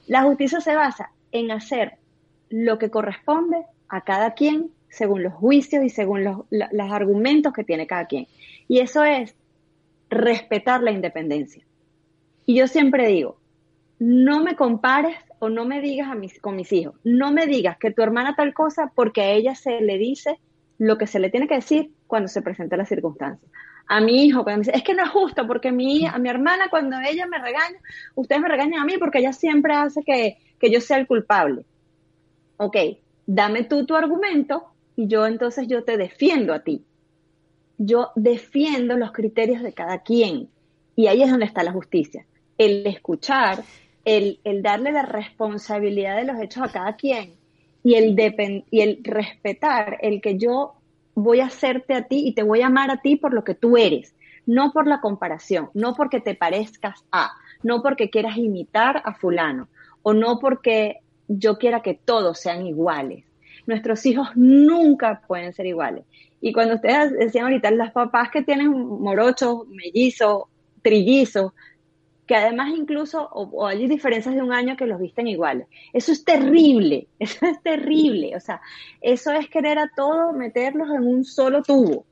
La 0.07 0.23
justicia 0.23 0.61
se 0.61 0.73
basa 0.73 1.11
en 1.33 1.51
hacer 1.51 1.95
lo 2.49 2.77
que 2.79 2.89
corresponde 2.89 3.57
a 3.89 4.05
cada 4.05 4.33
quien 4.33 4.71
según 4.87 5.21
los 5.21 5.33
juicios 5.33 5.83
y 5.83 5.89
según 5.89 6.23
los, 6.23 6.37
los 6.49 6.91
argumentos 6.91 7.51
que 7.51 7.65
tiene 7.65 7.87
cada 7.87 8.05
quien. 8.05 8.27
Y 8.69 8.79
eso 8.79 9.03
es 9.03 9.35
respetar 10.09 10.81
la 10.81 10.91
independencia. 10.91 11.65
Y 12.45 12.55
yo 12.55 12.67
siempre 12.67 13.07
digo, 13.07 13.37
no 13.99 14.43
me 14.43 14.55
compares 14.55 15.17
o 15.39 15.49
no 15.49 15.65
me 15.65 15.81
digas 15.81 16.09
a 16.09 16.15
mis, 16.15 16.39
con 16.39 16.55
mis 16.55 16.71
hijos, 16.73 16.95
no 17.03 17.31
me 17.31 17.45
digas 17.45 17.77
que 17.77 17.91
tu 17.91 18.01
hermana 18.01 18.35
tal 18.35 18.53
cosa 18.53 18.91
porque 18.95 19.21
a 19.21 19.31
ella 19.31 19.55
se 19.55 19.81
le 19.81 19.97
dice 19.97 20.39
lo 20.77 20.97
que 20.97 21.07
se 21.07 21.19
le 21.19 21.29
tiene 21.29 21.47
que 21.47 21.55
decir 21.55 21.91
cuando 22.07 22.27
se 22.27 22.41
presenta 22.41 22.77
la 22.77 22.85
circunstancia. 22.85 23.47
A 23.87 24.01
mi 24.01 24.25
hijo, 24.25 24.43
cuando 24.43 24.59
me 24.59 24.65
dice, 24.65 24.77
es 24.77 24.83
que 24.83 24.95
no 24.95 25.03
es 25.03 25.09
justo 25.09 25.45
porque 25.45 25.71
mi, 25.71 26.05
a 26.05 26.17
mi 26.17 26.29
hermana 26.29 26.69
cuando 26.69 26.97
ella 26.99 27.27
me 27.27 27.37
regaña, 27.37 27.77
ustedes 28.15 28.41
me 28.41 28.49
regañan 28.49 28.81
a 28.81 28.85
mí 28.85 28.93
porque 28.97 29.19
ella 29.19 29.31
siempre 29.31 29.73
hace 29.73 30.03
que, 30.03 30.37
que 30.59 30.71
yo 30.71 30.81
sea 30.81 30.97
el 30.97 31.07
culpable. 31.07 31.65
Ok, 32.57 32.77
dame 33.25 33.63
tú 33.63 33.85
tu 33.85 33.95
argumento 33.95 34.65
y 34.95 35.07
yo 35.07 35.27
entonces 35.27 35.67
yo 35.67 35.83
te 35.83 35.97
defiendo 35.97 36.53
a 36.53 36.63
ti. 36.63 36.83
Yo 37.77 38.11
defiendo 38.15 38.97
los 38.97 39.11
criterios 39.11 39.61
de 39.61 39.73
cada 39.73 39.99
quien. 39.99 40.49
Y 40.95 41.07
ahí 41.07 41.21
es 41.21 41.29
donde 41.29 41.45
está 41.45 41.63
la 41.63 41.73
justicia. 41.73 42.25
El 42.57 42.87
escuchar, 42.87 43.63
el, 44.05 44.39
darle 44.61 44.91
la 44.91 45.03
responsabilidad 45.03 46.17
de 46.17 46.25
los 46.25 46.39
hechos 46.39 46.63
a 46.63 46.71
cada 46.71 46.95
quien 46.95 47.33
y 47.83 47.95
el, 47.95 48.15
y 48.71 48.81
el 48.81 48.99
respetar 49.03 49.97
el 50.01 50.21
que 50.21 50.37
yo 50.37 50.73
voy 51.15 51.39
a 51.39 51.47
hacerte 51.47 51.93
a 51.93 52.03
ti 52.03 52.27
y 52.27 52.33
te 52.33 52.43
voy 52.43 52.61
a 52.61 52.67
amar 52.67 52.91
a 52.91 53.01
ti 53.01 53.15
por 53.15 53.33
lo 53.33 53.43
que 53.43 53.55
tú 53.55 53.77
eres, 53.77 54.15
no 54.45 54.71
por 54.71 54.87
la 54.87 55.01
comparación, 55.01 55.69
no 55.73 55.95
porque 55.95 56.19
te 56.19 56.35
parezcas 56.35 57.03
a, 57.11 57.31
no 57.63 57.81
porque 57.81 58.09
quieras 58.09 58.37
imitar 58.37 59.01
a 59.05 59.13
fulano 59.15 59.67
o 60.03 60.13
no 60.13 60.39
porque 60.39 60.99
yo 61.27 61.57
quiera 61.57 61.81
que 61.81 61.95
todos 61.95 62.39
sean 62.39 62.67
iguales. 62.67 63.25
Nuestros 63.65 64.05
hijos 64.05 64.29
nunca 64.35 65.21
pueden 65.27 65.53
ser 65.53 65.65
iguales. 65.65 66.05
Y 66.41 66.53
cuando 66.53 66.75
ustedes 66.75 67.13
decían 67.13 67.45
ahorita, 67.45 67.71
las 67.71 67.91
papás 67.91 68.29
que 68.29 68.43
tienen 68.43 68.69
morochos, 68.69 69.67
mellizos, 69.69 70.43
trillizos, 70.83 71.53
que 72.27 72.35
además 72.35 72.69
incluso, 72.75 73.29
o, 73.31 73.67
hay 73.67 73.87
diferencias 73.87 74.35
de 74.35 74.41
un 74.41 74.53
año 74.53 74.75
que 74.75 74.85
los 74.85 74.99
visten 74.99 75.27
iguales. 75.27 75.67
Eso 75.93 76.11
es 76.11 76.23
terrible, 76.23 77.07
eso 77.19 77.45
es 77.45 77.61
terrible. 77.61 78.35
O 78.35 78.39
sea, 78.39 78.61
eso 79.01 79.31
es 79.31 79.49
querer 79.49 79.79
a 79.79 79.91
todos 79.95 80.33
meterlos 80.33 80.89
en 80.89 81.07
un 81.07 81.23
solo 81.23 81.61
tubo. 81.61 82.05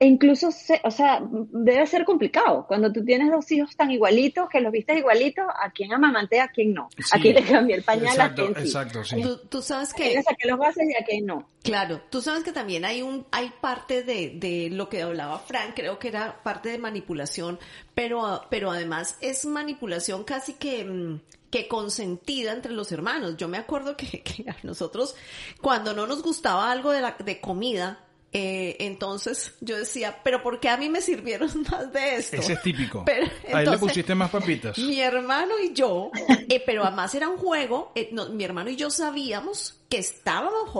E 0.00 0.06
incluso, 0.06 0.48
o 0.84 0.90
sea, 0.92 1.20
debe 1.28 1.84
ser 1.86 2.04
complicado 2.04 2.66
cuando 2.68 2.92
tú 2.92 3.04
tienes 3.04 3.32
dos 3.32 3.50
hijos 3.50 3.74
tan 3.74 3.90
igualitos, 3.90 4.48
que 4.48 4.60
los 4.60 4.70
vistes 4.70 4.96
igualitos, 4.96 5.44
a 5.48 5.72
quién 5.72 5.92
amamantea, 5.92 6.44
a 6.44 6.48
quién 6.48 6.72
no. 6.72 6.88
a 7.10 7.18
quién 7.18 7.34
le 7.34 7.42
cambia 7.42 7.74
el 7.74 7.82
pañal, 7.82 8.20
a 8.20 8.32
quién 8.32 8.54
sí. 8.54 8.62
Exacto, 8.62 9.02
sí. 9.02 9.20
Tú, 9.48 9.60
sabes 9.60 9.92
que... 9.92 10.18
A 10.18 10.34
que 10.34 10.48
los 10.48 10.58
bases 10.58 10.88
y 10.88 11.02
a 11.02 11.04
quién 11.04 11.26
no. 11.26 11.48
Claro, 11.62 12.00
tú 12.10 12.22
sabes 12.22 12.44
que 12.44 12.52
también 12.52 12.84
hay 12.84 13.02
un, 13.02 13.26
hay 13.32 13.50
parte 13.60 14.04
de, 14.04 14.34
de 14.36 14.70
lo 14.70 14.88
que 14.88 15.02
hablaba 15.02 15.40
Frank, 15.40 15.72
creo 15.74 15.98
que 15.98 16.08
era 16.08 16.44
parte 16.44 16.68
de 16.68 16.78
manipulación, 16.78 17.58
pero, 17.94 18.42
pero 18.50 18.70
además 18.70 19.18
es 19.20 19.46
manipulación 19.46 20.22
casi 20.22 20.54
que, 20.54 20.84
mm, 20.84 21.20
que 21.50 21.66
consentida 21.66 22.52
entre 22.52 22.72
los 22.72 22.92
hermanos. 22.92 23.36
Yo 23.36 23.48
me 23.48 23.58
acuerdo 23.58 23.96
que, 23.96 24.06
que 24.22 24.48
a 24.48 24.56
nosotros, 24.62 25.16
cuando 25.60 25.92
no 25.92 26.06
nos 26.06 26.22
gustaba 26.22 26.70
algo 26.70 26.92
de, 26.92 27.00
la, 27.00 27.16
de 27.18 27.40
comida, 27.40 28.04
eh, 28.32 28.76
entonces 28.80 29.54
yo 29.60 29.78
decía, 29.78 30.20
pero 30.22 30.42
¿por 30.42 30.60
qué 30.60 30.68
a 30.68 30.76
mí 30.76 30.88
me 30.88 31.00
sirvieron 31.00 31.50
más 31.70 31.92
de 31.92 32.16
esto? 32.16 32.36
Ese 32.36 32.54
es 32.54 32.62
típico. 32.62 33.04
Ahí 33.52 33.66
le 33.66 33.78
pusiste 33.78 34.14
más 34.14 34.30
papitas. 34.30 34.76
Mi 34.78 35.00
hermano 35.00 35.54
y 35.62 35.72
yo, 35.72 36.10
eh, 36.48 36.62
pero 36.64 36.84
además 36.84 37.14
era 37.14 37.28
un 37.28 37.38
juego, 37.38 37.92
eh, 37.94 38.10
mi 38.32 38.44
hermano 38.44 38.70
y 38.70 38.76
yo 38.76 38.90
sabíamos 38.90 39.80
que 39.88 39.98
estábamos 39.98 40.70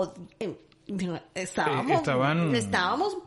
estábamos, 1.35 1.99
estaban, 1.99 2.55
estábamos, 2.55 3.17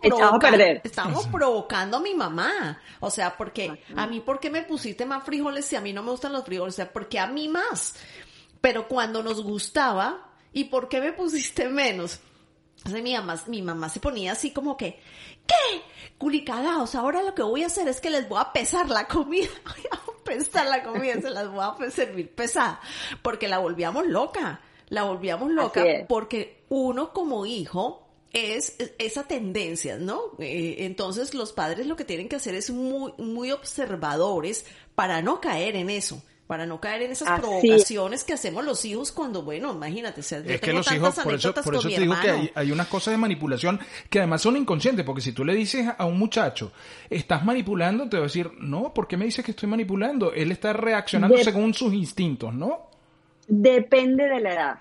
estábamos 0.82 1.26
provocando 1.28 1.98
a 1.98 2.00
mi 2.00 2.14
mamá. 2.14 2.80
O 3.00 3.10
sea, 3.10 3.36
porque 3.36 3.82
a 3.96 4.06
mí, 4.06 4.20
¿por 4.20 4.40
qué 4.40 4.50
me 4.50 4.62
pusiste 4.62 5.06
más 5.06 5.24
frijoles 5.24 5.64
si 5.64 5.76
a 5.76 5.80
mí 5.80 5.92
no 5.92 6.02
me 6.02 6.10
gustan 6.10 6.32
los 6.32 6.44
frijoles? 6.44 6.74
O 6.74 6.76
sea, 6.76 6.92
porque 6.92 7.18
a 7.18 7.26
mí 7.26 7.48
más. 7.48 7.94
Pero 8.60 8.88
cuando 8.88 9.22
nos 9.22 9.42
gustaba, 9.42 10.30
¿y 10.52 10.64
por 10.64 10.88
qué 10.88 11.00
me 11.00 11.12
pusiste 11.12 11.68
menos? 11.68 12.20
Entonces 12.84 13.02
mi 13.02 13.14
mamá, 13.14 13.40
mi 13.46 13.62
mamá 13.62 13.88
se 13.88 14.00
ponía 14.00 14.32
así 14.32 14.50
como 14.50 14.76
que, 14.76 14.98
¿qué? 15.46 15.82
Culicadaos, 16.18 16.96
ahora 16.96 17.22
lo 17.22 17.32
que 17.34 17.42
voy 17.42 17.62
a 17.62 17.66
hacer 17.66 17.86
es 17.86 18.00
que 18.00 18.10
les 18.10 18.28
voy 18.28 18.40
a 18.40 18.52
pesar 18.52 18.90
la 18.90 19.06
comida. 19.06 19.48
Voy 19.64 19.86
a 19.90 20.24
pesar 20.24 20.66
la 20.66 20.82
comida, 20.82 21.20
se 21.20 21.30
las 21.30 21.50
voy 21.50 21.60
a 21.60 21.90
servir 21.90 22.32
pesada. 22.32 22.80
Porque 23.22 23.48
la 23.48 23.58
volvíamos 23.58 24.06
loca. 24.06 24.60
La 24.88 25.02
volvíamos 25.02 25.50
loca 25.50 25.84
porque 26.08 26.64
uno 26.68 27.12
como 27.12 27.44
hijo 27.44 28.08
es 28.32 28.76
esa 28.98 29.24
tendencia, 29.24 29.96
¿no? 29.98 30.20
Eh, 30.38 30.76
entonces 30.80 31.34
los 31.34 31.52
padres 31.52 31.86
lo 31.86 31.96
que 31.96 32.04
tienen 32.04 32.28
que 32.28 32.36
hacer 32.36 32.54
es 32.54 32.70
muy, 32.70 33.12
muy 33.18 33.50
observadores 33.50 34.64
para 34.94 35.22
no 35.22 35.40
caer 35.40 35.76
en 35.76 35.90
eso 35.90 36.22
para 36.52 36.66
no 36.66 36.78
caer 36.78 37.00
en 37.00 37.12
esas 37.12 37.40
provocaciones 37.40 38.25
que 38.25 38.35
hacemos 38.35 38.62
los 38.62 38.85
hijos 38.85 39.11
cuando, 39.11 39.40
bueno, 39.40 39.73
imagínate, 39.73 40.21
o 40.21 40.23
sea, 40.23 40.40
es 40.40 40.61
que 40.61 40.75
los 40.75 40.92
hijos, 40.92 41.14
por 41.14 41.32
eso, 41.32 41.54
por 41.54 41.76
eso 41.76 41.88
te 41.88 41.99
digo 41.99 42.14
que 42.21 42.52
hay, 42.54 42.71
unas 42.71 42.88
cosas 42.88 43.12
de 43.12 43.16
manipulación 43.16 43.80
que 44.11 44.18
además 44.18 44.42
son 44.42 44.59
inconscientes, 44.59 45.02
porque 45.02 45.23
si 45.23 45.32
tú 45.32 45.47
le 45.47 45.54
dices 45.54 45.88
a 45.97 46.04
un 46.04 46.18
muchacho, 46.18 46.71
estás 47.09 47.42
manipulando, 47.42 48.06
te 48.06 48.18
va 48.18 48.25
a 48.25 48.26
decir, 48.26 48.50
no, 48.61 48.92
¿por 48.92 49.09
qué 49.09 49.16
me 49.16 49.25
dices 49.25 49.42
que 49.42 49.52
estoy 49.52 49.66
manipulando? 49.66 50.30
Él 50.35 50.52
está 50.52 50.75
reaccionando 50.75 51.38
según 51.38 51.73
sus 51.73 51.94
instintos, 51.94 52.52
¿no? 52.52 52.90
Depende 53.49 54.25
de 54.25 54.40
la 54.40 54.52
edad, 54.52 54.78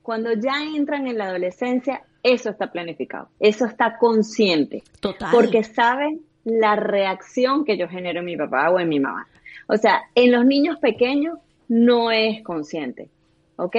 Cuando 0.00 0.32
ya 0.32 0.64
entran 0.64 1.06
en 1.06 1.18
la 1.18 1.26
adolescencia, 1.26 2.00
eso 2.22 2.48
está 2.48 2.72
planificado, 2.72 3.28
eso 3.40 3.66
está 3.66 3.98
consciente. 3.98 4.82
Total. 5.00 5.28
Porque 5.30 5.64
saben 5.64 6.22
la 6.44 6.76
reacción 6.76 7.66
que 7.66 7.76
yo 7.76 7.88
genero 7.88 8.20
en 8.20 8.24
mi 8.24 8.38
papá 8.38 8.70
o 8.70 8.80
en 8.80 8.88
mi 8.88 9.00
mamá. 9.00 9.28
O 9.66 9.76
sea, 9.76 10.02
en 10.14 10.32
los 10.32 10.44
niños 10.44 10.78
pequeños 10.78 11.38
no 11.68 12.10
es 12.10 12.42
consciente, 12.42 13.08
¿ok? 13.56 13.76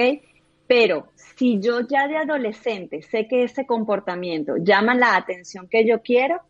Pero 0.66 1.08
si 1.36 1.60
yo 1.60 1.80
ya 1.80 2.08
de 2.08 2.16
adolescente 2.16 3.02
sé 3.02 3.28
que 3.28 3.44
ese 3.44 3.66
comportamiento 3.66 4.56
llama 4.56 4.94
la 4.94 5.16
atención 5.16 5.68
que 5.68 5.86
yo 5.86 6.02
quiero, 6.02 6.40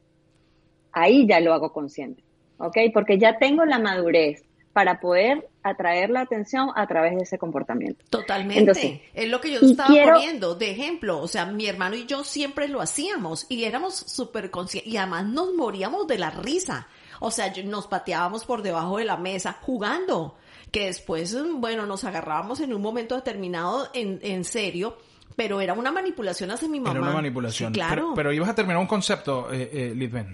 ahí 0.92 1.26
ya 1.26 1.40
lo 1.40 1.52
hago 1.52 1.73
consciente, 1.73 2.23
¿ok? 2.59 2.76
Porque 2.95 3.18
ya 3.18 3.38
tengo 3.38 3.64
la 3.64 3.78
madurez 3.78 4.47
para 4.76 5.00
poder 5.00 5.49
atraer 5.62 6.11
la 6.11 6.21
atención 6.21 6.68
a 6.76 6.87
través 6.87 7.16
de 7.16 7.23
ese 7.23 7.38
comportamiento. 7.38 8.04
Totalmente. 8.11 9.02
es 9.14 9.28
lo 9.28 9.40
que 9.40 9.50
yo 9.50 9.61
estaba 9.61 9.88
poniendo 9.88 10.54
de 10.54 10.71
ejemplo. 10.71 11.18
O 11.18 11.28
sea, 11.28 11.47
mi 11.47 11.66
hermano 11.66 11.97
y 11.97 12.04
yo 12.04 12.25
siempre 12.25 12.68
lo 12.68 12.83
hacíamos 12.83 13.47
y 13.49 13.64
éramos 13.64 13.95
súper 13.95 14.50
conscientes 14.50 14.92
y 14.92 14.99
además 14.99 15.25
nos 15.25 15.54
moríamos 15.54 16.06
de 16.06 16.18
la 16.18 16.28
risa. 16.28 16.88
O 17.20 17.30
sea, 17.30 17.52
nos 17.64 17.87
pateábamos 17.87 18.44
por 18.44 18.62
debajo 18.62 18.99
de 18.99 19.04
la 19.04 19.16
mesa 19.16 19.58
jugando, 19.62 20.37
que 20.70 20.87
después, 20.87 21.37
bueno, 21.54 21.87
nos 21.87 22.04
agarrábamos 22.04 22.61
en 22.61 22.75
un 22.75 22.82
momento 22.82 23.14
determinado 23.14 23.88
en, 23.94 24.18
en 24.23 24.44
serio, 24.44 24.96
pero 25.37 25.61
era 25.61 25.75
una 25.75 25.92
manipulación 25.92 26.50
hacia 26.50 26.68
mi 26.68 26.81
mamá. 26.81 26.92
Era 26.92 27.00
una 27.02 27.12
manipulación. 27.12 27.72
claro. 27.72 28.12
Pero, 28.14 28.33
ibas 28.33 28.48
a 28.48 28.55
terminar 28.55 28.79
un 28.79 28.87
concepto, 28.87 29.52
eh, 29.52 29.70
eh 29.72 30.26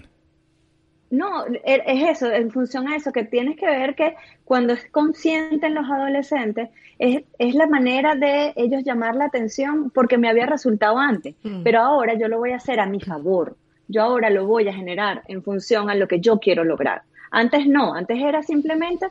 No, 1.11 1.45
er, 1.45 1.83
es 1.85 2.17
eso, 2.17 2.31
en 2.31 2.51
función 2.51 2.87
a 2.87 2.95
eso, 2.95 3.11
que 3.11 3.25
tienes 3.25 3.57
que 3.57 3.65
ver 3.65 3.95
que 3.95 4.15
cuando 4.45 4.73
es 4.73 4.89
consciente 4.89 5.67
en 5.67 5.75
los 5.75 5.89
adolescentes, 5.89 6.69
es, 6.99 7.23
es 7.37 7.55
la 7.55 7.67
manera 7.67 8.15
de 8.15 8.53
ellos 8.55 8.83
llamar 8.83 9.15
la 9.15 9.25
atención 9.25 9.91
porque 9.91 10.17
me 10.17 10.29
había 10.29 10.45
resultado 10.45 10.97
antes, 10.97 11.35
mm. 11.43 11.63
pero 11.63 11.81
ahora 11.81 12.13
yo 12.17 12.27
lo 12.27 12.37
voy 12.37 12.51
a 12.51 12.57
hacer 12.57 12.79
a 12.79 12.85
mi 12.85 12.99
favor 12.99 13.57
yo 13.87 14.03
ahora 14.03 14.29
lo 14.29 14.45
voy 14.47 14.67
a 14.67 14.73
generar 14.73 15.23
en 15.27 15.43
función 15.43 15.89
a 15.89 15.95
lo 15.95 16.07
que 16.07 16.19
yo 16.19 16.39
quiero 16.39 16.63
lograr. 16.63 17.03
Antes 17.31 17.65
no, 17.67 17.93
antes 17.93 18.19
era 18.19 18.43
simplemente 18.43 19.07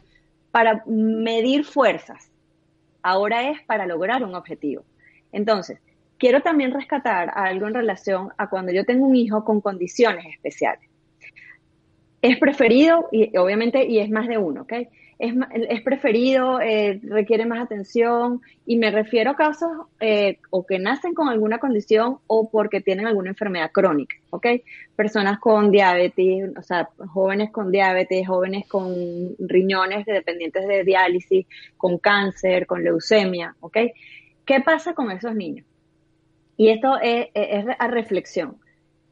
para 0.50 0.82
medir 0.86 1.64
fuerzas. 1.64 2.30
Ahora 3.02 3.50
es 3.50 3.60
para 3.62 3.86
lograr 3.86 4.22
un 4.22 4.34
objetivo. 4.34 4.84
Entonces, 5.32 5.80
quiero 6.18 6.40
también 6.40 6.72
rescatar 6.72 7.32
algo 7.34 7.66
en 7.66 7.74
relación 7.74 8.30
a 8.36 8.48
cuando 8.48 8.72
yo 8.72 8.84
tengo 8.84 9.06
un 9.06 9.16
hijo 9.16 9.44
con 9.44 9.60
condiciones 9.60 10.26
especiales. 10.26 10.88
Es 12.20 12.38
preferido, 12.38 13.08
y 13.10 13.36
obviamente, 13.36 13.84
y 13.84 13.98
es 13.98 14.08
más 14.08 14.28
de 14.28 14.38
uno, 14.38 14.62
¿ok? 14.62 14.72
Es, 15.22 15.82
preferido, 15.82 16.60
eh, 16.60 17.00
requiere 17.04 17.46
más 17.46 17.62
atención 17.62 18.40
y 18.66 18.76
me 18.76 18.90
refiero 18.90 19.30
a 19.30 19.36
casos 19.36 19.70
eh, 20.00 20.38
o 20.50 20.66
que 20.66 20.80
nacen 20.80 21.14
con 21.14 21.28
alguna 21.28 21.58
condición 21.58 22.18
o 22.26 22.50
porque 22.50 22.80
tienen 22.80 23.06
alguna 23.06 23.30
enfermedad 23.30 23.70
crónica, 23.70 24.16
¿ok? 24.30 24.46
Personas 24.96 25.38
con 25.38 25.70
diabetes, 25.70 26.50
o 26.58 26.62
sea, 26.62 26.88
jóvenes 27.06 27.52
con 27.52 27.70
diabetes, 27.70 28.26
jóvenes 28.26 28.66
con 28.66 29.36
riñones 29.38 30.06
dependientes 30.06 30.66
de 30.66 30.82
diálisis, 30.82 31.46
con 31.76 31.98
cáncer, 31.98 32.66
con 32.66 32.82
leucemia, 32.82 33.54
¿ok? 33.60 33.76
¿Qué 34.44 34.60
pasa 34.60 34.92
con 34.92 35.12
esos 35.12 35.36
niños? 35.36 35.64
Y 36.56 36.70
esto 36.70 36.98
es 37.00 37.28
a 37.78 37.86
reflexión. 37.86 38.56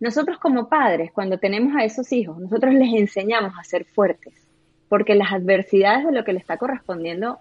Nosotros 0.01 0.39
como 0.39 0.69
padres, 0.69 1.13
cuando 1.13 1.39
tenemos 1.39 1.77
a 1.77 1.85
esos 1.85 2.11
hijos, 2.13 2.37
nosotros 2.37 2.75
les 2.75 2.93
enseñamos 2.95 3.53
a 3.57 3.63
ser 3.63 3.85
fuertes 3.85 4.50
porque 4.91 5.15
las 5.15 5.33
adversidades 5.33 6.05
de 6.05 6.11
lo 6.11 6.25
que 6.25 6.33
le 6.33 6.41
está 6.41 6.57
correspondiendo, 6.57 7.39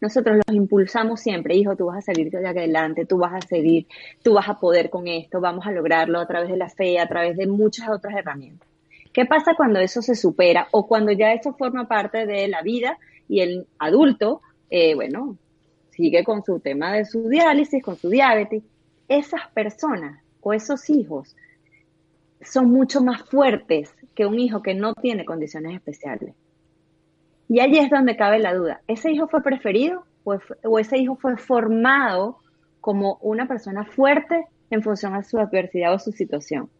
nosotros 0.00 0.36
los 0.36 0.56
impulsamos 0.56 1.20
siempre, 1.20 1.54
hijo, 1.54 1.76
tú 1.76 1.86
vas 1.86 1.98
a 1.98 2.12
salir 2.12 2.30
de 2.30 2.48
adelante, 2.48 3.04
tú 3.04 3.18
vas 3.18 3.34
a 3.34 3.46
seguir, 3.46 3.86
tú 4.22 4.32
vas 4.32 4.48
a 4.48 4.58
poder 4.58 4.88
con 4.88 5.06
esto, 5.06 5.42
vamos 5.42 5.66
a 5.66 5.72
lograrlo 5.72 6.18
a 6.18 6.26
través 6.26 6.48
de 6.48 6.56
la 6.56 6.70
fe, 6.70 6.98
a 6.98 7.06
través 7.06 7.36
de 7.36 7.46
muchas 7.46 7.90
otras 7.90 8.16
herramientas. 8.16 8.66
¿Qué 9.12 9.26
pasa 9.26 9.54
cuando 9.54 9.78
eso 9.78 10.00
se 10.00 10.14
supera 10.14 10.68
o 10.70 10.86
cuando 10.88 11.12
ya 11.12 11.34
eso 11.34 11.52
forma 11.52 11.86
parte 11.86 12.24
de 12.24 12.48
la 12.48 12.62
vida 12.62 12.96
y 13.28 13.40
el 13.40 13.66
adulto, 13.78 14.40
eh, 14.70 14.94
bueno, 14.94 15.36
sigue 15.90 16.24
con 16.24 16.42
su 16.42 16.60
tema 16.60 16.94
de 16.94 17.04
su 17.04 17.28
diálisis, 17.28 17.82
con 17.82 17.96
su 17.96 18.08
diabetes? 18.08 18.62
Esas 19.06 19.48
personas 19.52 20.22
o 20.40 20.54
esos 20.54 20.88
hijos 20.88 21.36
son 22.40 22.70
mucho 22.70 23.02
más 23.02 23.20
fuertes 23.28 23.94
que 24.14 24.24
un 24.24 24.40
hijo 24.40 24.62
que 24.62 24.72
no 24.72 24.94
tiene 24.94 25.26
condiciones 25.26 25.74
especiales. 25.74 26.34
Y 27.50 27.58
allí 27.58 27.78
es 27.78 27.90
donde 27.90 28.16
cabe 28.16 28.38
la 28.38 28.54
duda. 28.54 28.80
¿Ese 28.86 29.10
hijo 29.10 29.26
fue 29.26 29.42
preferido 29.42 30.04
o, 30.22 30.78
ese 30.78 30.98
hijo 30.98 31.16
fue 31.16 31.36
formado 31.36 32.38
como 32.80 33.18
una 33.22 33.48
persona 33.48 33.84
fuerte 33.84 34.44
en 34.70 34.84
función 34.84 35.16
a 35.16 35.24
su 35.24 35.36
adversidad 35.36 35.92
o 35.92 35.98
su 35.98 36.12
situación? 36.12 36.70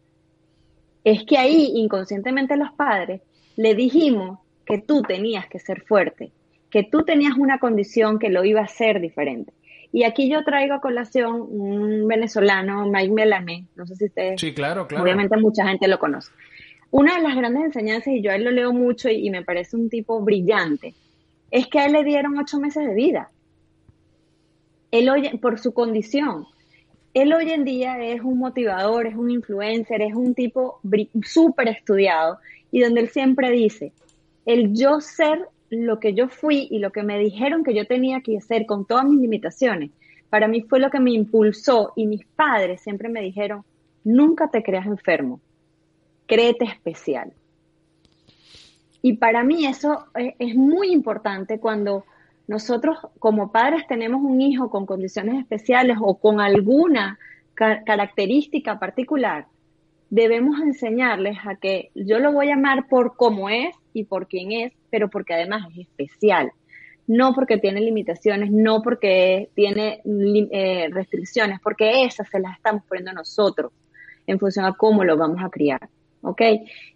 Es 1.03 1.25
que 1.25 1.37
ahí 1.37 1.73
inconscientemente 1.75 2.55
los 2.55 2.71
padres 2.71 3.21
le 3.57 3.75
dijimos 3.75 4.39
que 4.65 4.77
tú 4.77 5.01
tenías 5.01 5.45
que 5.47 5.59
ser 5.59 5.81
fuerte, 5.81 6.31
que 6.69 6.83
tú 6.83 7.03
tenías 7.03 7.33
una 7.37 7.59
condición 7.59 8.17
que 8.17 8.29
lo 8.29 8.45
iba 8.45 8.61
a 8.61 8.65
hacer 8.65 9.01
diferente. 9.01 9.51
Y 9.91 10.05
aquí 10.05 10.31
yo 10.31 10.41
traigo 10.45 10.75
a 10.75 10.79
colación 10.79 11.47
un 11.49 12.07
venezolano, 12.07 12.85
Mike 12.85 13.11
Melané, 13.11 13.65
no 13.75 13.85
sé 13.85 13.97
si 13.97 14.05
ustedes... 14.05 14.39
Sí, 14.39 14.53
claro, 14.53 14.87
claro. 14.87 15.03
Obviamente 15.03 15.35
mucha 15.35 15.67
gente 15.67 15.89
lo 15.89 15.99
conoce. 15.99 16.31
Una 16.91 17.15
de 17.15 17.23
las 17.23 17.37
grandes 17.37 17.63
enseñanzas, 17.63 18.13
y 18.13 18.21
yo 18.21 18.31
a 18.31 18.35
él 18.35 18.43
lo 18.43 18.51
leo 18.51 18.73
mucho 18.73 19.09
y, 19.09 19.29
me 19.29 19.43
parece 19.43 19.77
un 19.77 19.89
tipo 19.89 20.21
brillante, 20.21 20.93
es 21.49 21.67
que 21.67 21.79
a 21.79 21.85
él 21.85 21.93
le 21.93 22.03
dieron 22.03 22.37
ocho 22.37 22.59
meses 22.59 22.85
de 22.85 22.93
vida. 22.93 23.31
Él 24.91 25.09
hoy, 25.09 25.37
por 25.37 25.57
su 25.57 25.73
condición. 25.73 26.45
Él 27.13 27.33
hoy 27.33 27.51
en 27.51 27.63
día 27.63 28.01
es 28.03 28.21
un 28.21 28.37
motivador, 28.37 29.07
es 29.07 29.15
un 29.15 29.31
influencer, 29.31 30.01
es 30.01 30.13
un 30.13 30.33
tipo 30.33 30.79
súper 31.23 31.69
estudiado 31.69 32.39
y 32.71 32.81
donde 32.81 33.01
él 33.01 33.09
siempre 33.09 33.51
dice, 33.51 33.93
el 34.45 34.73
yo 34.73 34.99
ser 35.01 35.47
lo 35.69 35.99
que 35.99 36.13
yo 36.13 36.27
fui 36.27 36.67
y 36.69 36.79
lo 36.79 36.91
que 36.91 37.03
me 37.03 37.19
dijeron 37.19 37.63
que 37.63 37.73
yo 37.73 37.85
tenía 37.85 38.21
que 38.21 38.37
hacer 38.37 38.65
con 38.65 38.85
todas 38.85 39.05
mis 39.05 39.19
limitaciones, 39.19 39.91
para 40.29 40.47
mí 40.47 40.61
fue 40.61 40.79
lo 40.79 40.89
que 40.89 40.99
me 40.99 41.11
impulsó 41.11 41.93
y 41.95 42.05
mis 42.05 42.25
padres 42.25 42.81
siempre 42.81 43.09
me 43.09 43.21
dijeron, 43.21 43.63
nunca 44.03 44.49
te 44.49 44.63
creas 44.63 44.85
enfermo, 44.85 45.41
especial. 46.39 47.33
Y 49.01 49.13
para 49.13 49.43
mí 49.43 49.65
eso 49.65 50.05
es 50.15 50.55
muy 50.55 50.91
importante 50.91 51.59
cuando 51.59 52.05
nosotros 52.47 52.97
como 53.19 53.51
padres 53.51 53.87
tenemos 53.87 54.21
un 54.21 54.41
hijo 54.41 54.69
con 54.69 54.85
condiciones 54.85 55.39
especiales 55.39 55.97
o 55.99 56.17
con 56.17 56.39
alguna 56.39 57.17
característica 57.55 58.79
particular, 58.79 59.45
debemos 60.09 60.59
enseñarles 60.59 61.37
a 61.45 61.55
que 61.55 61.91
yo 61.95 62.19
lo 62.19 62.31
voy 62.31 62.49
a 62.49 62.55
amar 62.55 62.87
por 62.87 63.15
cómo 63.15 63.49
es 63.49 63.73
y 63.93 64.03
por 64.03 64.27
quién 64.27 64.51
es, 64.51 64.73
pero 64.89 65.09
porque 65.09 65.33
además 65.33 65.67
es 65.71 65.87
especial. 65.87 66.51
No 67.07 67.33
porque 67.33 67.57
tiene 67.57 67.81
limitaciones, 67.81 68.51
no 68.51 68.81
porque 68.81 69.49
tiene 69.55 70.01
eh, 70.05 70.89
restricciones, 70.91 71.59
porque 71.61 72.03
esas 72.03 72.29
se 72.29 72.39
las 72.39 72.57
estamos 72.57 72.83
poniendo 72.87 73.13
nosotros 73.13 73.71
en 74.27 74.39
función 74.39 74.65
a 74.65 74.73
cómo 74.73 75.03
lo 75.03 75.17
vamos 75.17 75.43
a 75.43 75.49
criar. 75.49 75.89
¿Ok? 76.21 76.41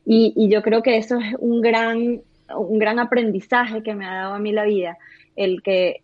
Y, 0.05 0.33
y 0.35 0.49
yo 0.49 0.61
creo 0.61 0.83
que 0.83 0.97
eso 0.97 1.17
es 1.17 1.35
un 1.39 1.61
gran, 1.61 2.21
un 2.55 2.79
gran 2.79 2.99
aprendizaje 2.99 3.81
que 3.83 3.95
me 3.95 4.05
ha 4.05 4.13
dado 4.13 4.33
a 4.35 4.39
mí 4.39 4.51
la 4.51 4.65
vida, 4.65 4.97
el 5.35 5.61
que 5.61 6.01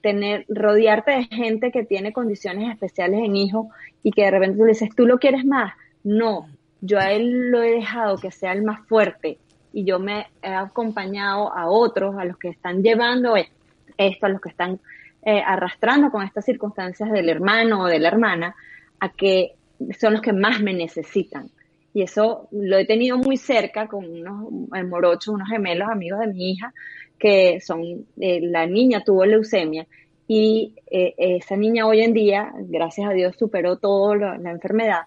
tener, 0.00 0.44
rodearte 0.48 1.12
de 1.12 1.24
gente 1.24 1.70
que 1.70 1.84
tiene 1.84 2.12
condiciones 2.12 2.70
especiales 2.70 3.20
en 3.24 3.36
hijo 3.36 3.70
y 4.02 4.10
que 4.10 4.22
de 4.22 4.30
repente 4.30 4.58
tú 4.58 4.64
dices, 4.64 4.90
¿tú 4.94 5.06
lo 5.06 5.18
quieres 5.18 5.44
más? 5.44 5.72
No, 6.02 6.48
yo 6.80 6.98
a 6.98 7.12
él 7.12 7.50
lo 7.50 7.62
he 7.62 7.70
dejado 7.70 8.18
que 8.18 8.30
sea 8.30 8.52
el 8.52 8.62
más 8.62 8.86
fuerte 8.86 9.38
y 9.72 9.84
yo 9.84 9.98
me 9.98 10.26
he 10.42 10.52
acompañado 10.52 11.52
a 11.52 11.68
otros, 11.68 12.16
a 12.18 12.24
los 12.24 12.36
que 12.36 12.48
están 12.48 12.82
llevando 12.82 13.34
esto, 13.36 14.26
a 14.26 14.28
los 14.28 14.40
que 14.40 14.50
están 14.50 14.78
eh, 15.24 15.42
arrastrando 15.44 16.10
con 16.10 16.22
estas 16.22 16.44
circunstancias 16.44 17.10
del 17.10 17.28
hermano 17.28 17.82
o 17.82 17.86
de 17.86 17.98
la 17.98 18.08
hermana, 18.08 18.54
a 19.00 19.08
que 19.08 19.54
son 19.98 20.12
los 20.12 20.22
que 20.22 20.32
más 20.32 20.60
me 20.60 20.74
necesitan. 20.74 21.50
Y 21.94 22.02
eso 22.02 22.48
lo 22.50 22.76
he 22.76 22.84
tenido 22.84 23.16
muy 23.16 23.36
cerca 23.36 23.86
con 23.86 24.04
unos 24.04 24.50
morochos, 24.86 25.28
unos 25.28 25.48
gemelos 25.48 25.88
amigos 25.88 26.20
de 26.20 26.26
mi 26.26 26.50
hija, 26.50 26.74
que 27.18 27.60
son, 27.60 28.06
eh, 28.20 28.40
la 28.42 28.66
niña 28.66 29.04
tuvo 29.04 29.24
leucemia 29.24 29.86
y 30.26 30.74
eh, 30.90 31.14
esa 31.16 31.56
niña 31.56 31.86
hoy 31.86 32.00
en 32.00 32.12
día, 32.12 32.52
gracias 32.56 33.08
a 33.08 33.12
Dios, 33.12 33.36
superó 33.38 33.76
toda 33.76 34.36
la 34.38 34.50
enfermedad, 34.50 35.02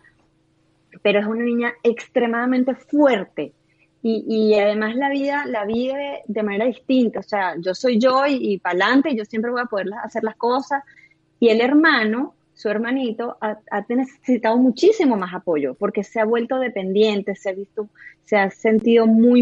pero 1.02 1.20
es 1.20 1.26
una 1.26 1.44
niña 1.44 1.74
extremadamente 1.84 2.74
fuerte 2.76 3.54
y, 4.02 4.24
y, 4.28 4.54
además 4.60 4.96
la 4.96 5.10
vida 5.10 5.46
la 5.46 5.66
vive 5.66 6.22
de 6.26 6.44
manera 6.44 6.66
distinta, 6.66 7.20
o 7.20 7.24
sea, 7.24 7.56
yo 7.60 7.74
soy 7.74 8.00
yo 8.00 8.26
y, 8.28 8.54
y 8.54 8.60
para 8.60 8.86
adelante, 8.86 9.16
yo 9.16 9.26
siempre 9.26 9.52
voy 9.52 9.62
a 9.62 9.66
poder 9.66 9.88
hacer 10.04 10.24
las 10.24 10.36
cosas 10.38 10.84
y 11.40 11.50
el 11.50 11.62
hermano, 11.62 12.36
su 12.58 12.68
hermanito, 12.68 13.38
ha, 13.40 13.60
ha, 13.72 13.86
necesitado 13.88 14.58
muchísimo 14.58 15.16
más 15.16 15.34
apoyo 15.34 15.76
porque 15.76 16.04
se 16.04 16.20
ha 16.20 16.26
vuelto 16.26 16.60
dependiente, 16.60 17.36
se 17.36 17.52
ha 17.52 17.54
visto, 17.54 17.88
se 18.26 18.36
ha 18.36 18.50
sentido 18.50 19.08
muy 19.08 19.42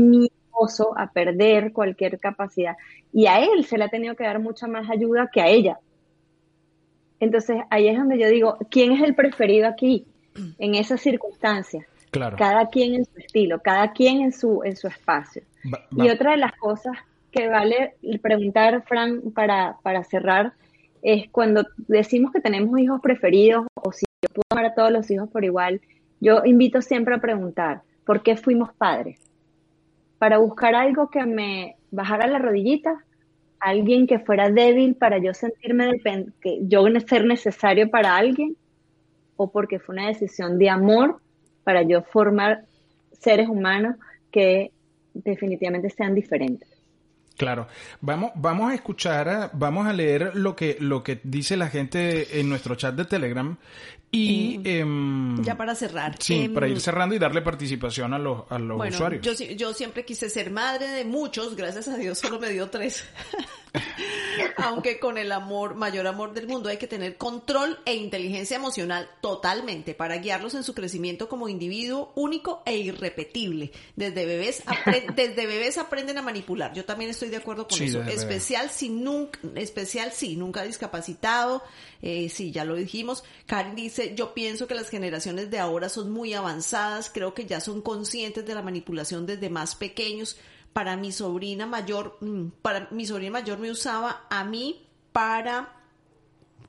a 0.95 1.12
perder 1.12 1.73
cualquier 1.73 2.19
capacidad. 2.19 2.75
Y 3.12 3.28
a 3.28 3.39
él 3.39 3.65
se 3.65 3.78
le 3.78 3.86
ha 3.86 3.89
tenido 3.89 4.15
que 4.15 4.23
dar 4.23 4.39
mucha 4.39 4.67
más 4.67 4.89
ayuda 4.89 5.30
que 5.32 5.41
a 5.41 5.47
ella. 5.47 5.80
Entonces 7.19 7.58
ahí 7.69 7.88
es 7.88 7.97
donde 7.97 8.19
yo 8.19 8.28
digo, 8.30 8.58
¿quién 8.69 8.91
es 8.91 9.01
el 9.01 9.15
preferido 9.15 9.67
aquí 9.67 10.06
en 10.60 10.75
esas 10.75 11.01
circunstancias? 11.01 11.86
Claro. 12.12 12.38
Cada 12.38 12.69
quien 12.69 12.95
en 12.95 13.06
su 13.06 13.17
estilo, 13.17 13.60
cada 13.62 13.91
quien 13.91 14.21
en 14.21 14.32
su, 14.32 14.62
en 14.63 14.75
su 14.75 14.88
espacio. 14.88 15.41
Va, 15.65 15.80
va. 15.91 16.06
Y 16.06 16.10
otra 16.10 16.32
de 16.32 16.38
las 16.38 16.54
cosas 16.54 16.93
que 17.32 17.49
vale 17.49 17.95
preguntar, 18.21 18.84
Fran, 18.88 19.32
para, 19.34 19.78
para 19.84 20.04
cerrar, 20.06 20.54
es 21.05 21.29
cuando 21.31 21.65
decimos 21.87 22.31
que 22.31 22.41
tenemos 22.41 22.79
hijos 22.79 22.99
preferidos 23.01 23.65
o 23.75 23.91
si 23.91 24.05
yo 24.21 24.33
puedo 24.33 24.45
amar 24.49 24.65
a 24.71 24.75
todos 24.75 24.91
los 24.91 25.09
hijos 25.11 25.29
por 25.29 25.45
igual, 25.45 25.81
yo 26.19 26.41
invito 26.45 26.81
siempre 26.81 27.15
a 27.15 27.19
preguntar, 27.19 27.83
¿por 28.05 28.23
qué 28.23 28.35
fuimos 28.35 28.73
padres? 28.73 29.25
para 30.17 30.37
buscar 30.37 30.75
algo 30.75 31.09
que 31.09 31.23
me 31.25 31.75
bajara 31.91 32.27
la 32.27 32.39
rodillita, 32.39 33.03
alguien 33.59 34.07
que 34.07 34.19
fuera 34.19 34.49
débil 34.49 34.95
para 34.95 35.17
yo 35.17 35.33
sentirme 35.33 36.01
que 36.41 36.59
yo 36.61 36.85
ser 37.07 37.25
necesario 37.25 37.89
para 37.89 38.15
alguien, 38.15 38.55
o 39.37 39.51
porque 39.51 39.79
fue 39.79 39.95
una 39.95 40.07
decisión 40.07 40.57
de 40.57 40.69
amor 40.69 41.19
para 41.63 41.81
yo 41.83 42.03
formar 42.03 42.65
seres 43.11 43.49
humanos 43.49 43.97
que 44.31 44.71
definitivamente 45.13 45.89
sean 45.89 46.15
diferentes. 46.15 46.69
Claro. 47.37 47.67
Vamos, 48.01 48.31
vamos 48.35 48.71
a 48.71 48.75
escuchar, 48.75 49.49
vamos 49.53 49.87
a 49.87 49.93
leer 49.93 50.31
lo 50.35 50.55
que, 50.55 50.77
lo 50.79 51.03
que 51.03 51.19
dice 51.23 51.57
la 51.57 51.67
gente 51.67 52.39
en 52.39 52.47
nuestro 52.47 52.75
chat 52.75 52.95
de 52.95 53.05
Telegram 53.05 53.57
y 54.15 54.62
eh, 54.63 54.86
ya 55.41 55.58
para 55.58 55.75
cerrar. 55.75 56.15
Sí, 56.19 56.43
eh, 56.43 56.49
para 56.49 56.67
ir 56.67 56.80
cerrando 56.80 57.15
y 57.15 57.19
darle 57.19 57.41
participación 57.41 58.13
a 58.13 58.19
los, 58.19 58.43
a 58.49 58.60
los 58.60 58.78
bueno, 58.78 58.95
usuarios. 58.95 59.23
Yo, 59.23 59.34
yo 59.34 59.73
siempre 59.73 60.06
quise 60.06 60.30
ser 60.30 60.51
madre 60.51 60.88
de 60.88 61.06
muchos, 61.06 61.56
gracias 61.56 61.88
a 61.88 61.97
Dios 61.97 62.17
solo 62.17 62.39
me 62.39 62.49
dio 62.49 62.69
tres. 62.69 63.04
Aunque 64.58 64.99
con 64.99 65.17
el 65.17 65.32
amor, 65.32 65.75
mayor 65.75 66.08
amor 66.08 66.34
del 66.34 66.47
mundo, 66.47 66.69
hay 66.69 66.78
que 66.78 66.88
tener 66.88 67.17
control 67.17 67.78
e 67.86 67.95
inteligencia 67.95 68.56
emocional 68.56 69.10
totalmente 69.21 69.93
para 69.93 70.17
guiarlos 70.17 70.56
en 70.56 70.63
su 70.63 70.73
crecimiento 70.73 71.28
como 71.28 71.49
individuo 71.49 72.12
único 72.15 72.63
e 72.65 72.78
irrepetible. 72.78 73.71
Desde 73.95 74.25
bebés, 74.25 74.63
desde 75.15 75.45
bebés 75.45 75.78
aprenden 75.78 76.17
a 76.17 76.21
manipular. 76.21 76.73
Yo 76.73 76.86
también 76.86 77.12
estoy 77.12 77.30
de 77.30 77.38
acuerdo 77.38 77.67
con 77.67 77.78
Sí, 77.78 77.86
eso. 77.86 78.01
Especial 78.04 78.69
si 78.69 78.89
nunca, 78.89 79.39
especial 79.56 80.12
sí, 80.12 80.36
nunca 80.36 80.63
discapacitado. 80.63 81.63
Eh, 82.01 82.30
sí, 82.30 82.51
ya 82.51 82.65
lo 82.65 82.75
dijimos. 82.75 83.23
Karen 83.45 83.75
dice, 83.75 84.04
yo 84.13 84.33
pienso 84.33 84.67
que 84.67 84.75
las 84.75 84.89
generaciones 84.89 85.49
de 85.49 85.59
ahora 85.59 85.89
son 85.89 86.11
muy 86.11 86.33
avanzadas, 86.33 87.09
creo 87.09 87.33
que 87.33 87.45
ya 87.45 87.59
son 87.59 87.81
conscientes 87.81 88.45
de 88.45 88.53
la 88.53 88.61
manipulación 88.61 89.25
desde 89.25 89.49
más 89.49 89.75
pequeños. 89.75 90.37
Para 90.73 90.97
mi 90.97 91.11
sobrina 91.11 91.65
mayor, 91.65 92.17
mm, 92.19 92.47
para 92.61 92.89
mi 92.91 93.05
sobrina 93.05 93.31
mayor 93.31 93.57
me 93.59 93.71
usaba 93.71 94.27
a 94.29 94.43
mí 94.43 94.85
para 95.11 95.71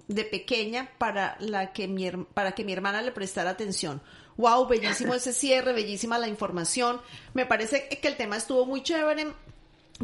de 0.09 0.25
pequeña 0.25 0.89
para 0.99 1.37
la 1.41 1.73
que 1.73 1.89
mi 1.89 2.09
para 2.11 2.53
que 2.53 2.65
mi 2.65 2.73
hermana 2.73 3.03
le 3.03 3.13
prestara 3.13 3.51
atención. 3.51 4.01
Wow, 4.37 4.69
bellísimo 4.69 5.15
ese 5.15 5.33
cierre, 5.33 5.73
bellísima 5.73 6.19
la 6.19 6.29
información. 6.29 7.01
Me 7.35 7.47
parece 7.47 7.89
que 7.89 8.09
el 8.09 8.17
tema 8.17 8.37
estuvo 8.37 8.65
muy 8.65 8.83
chévere 8.83 9.33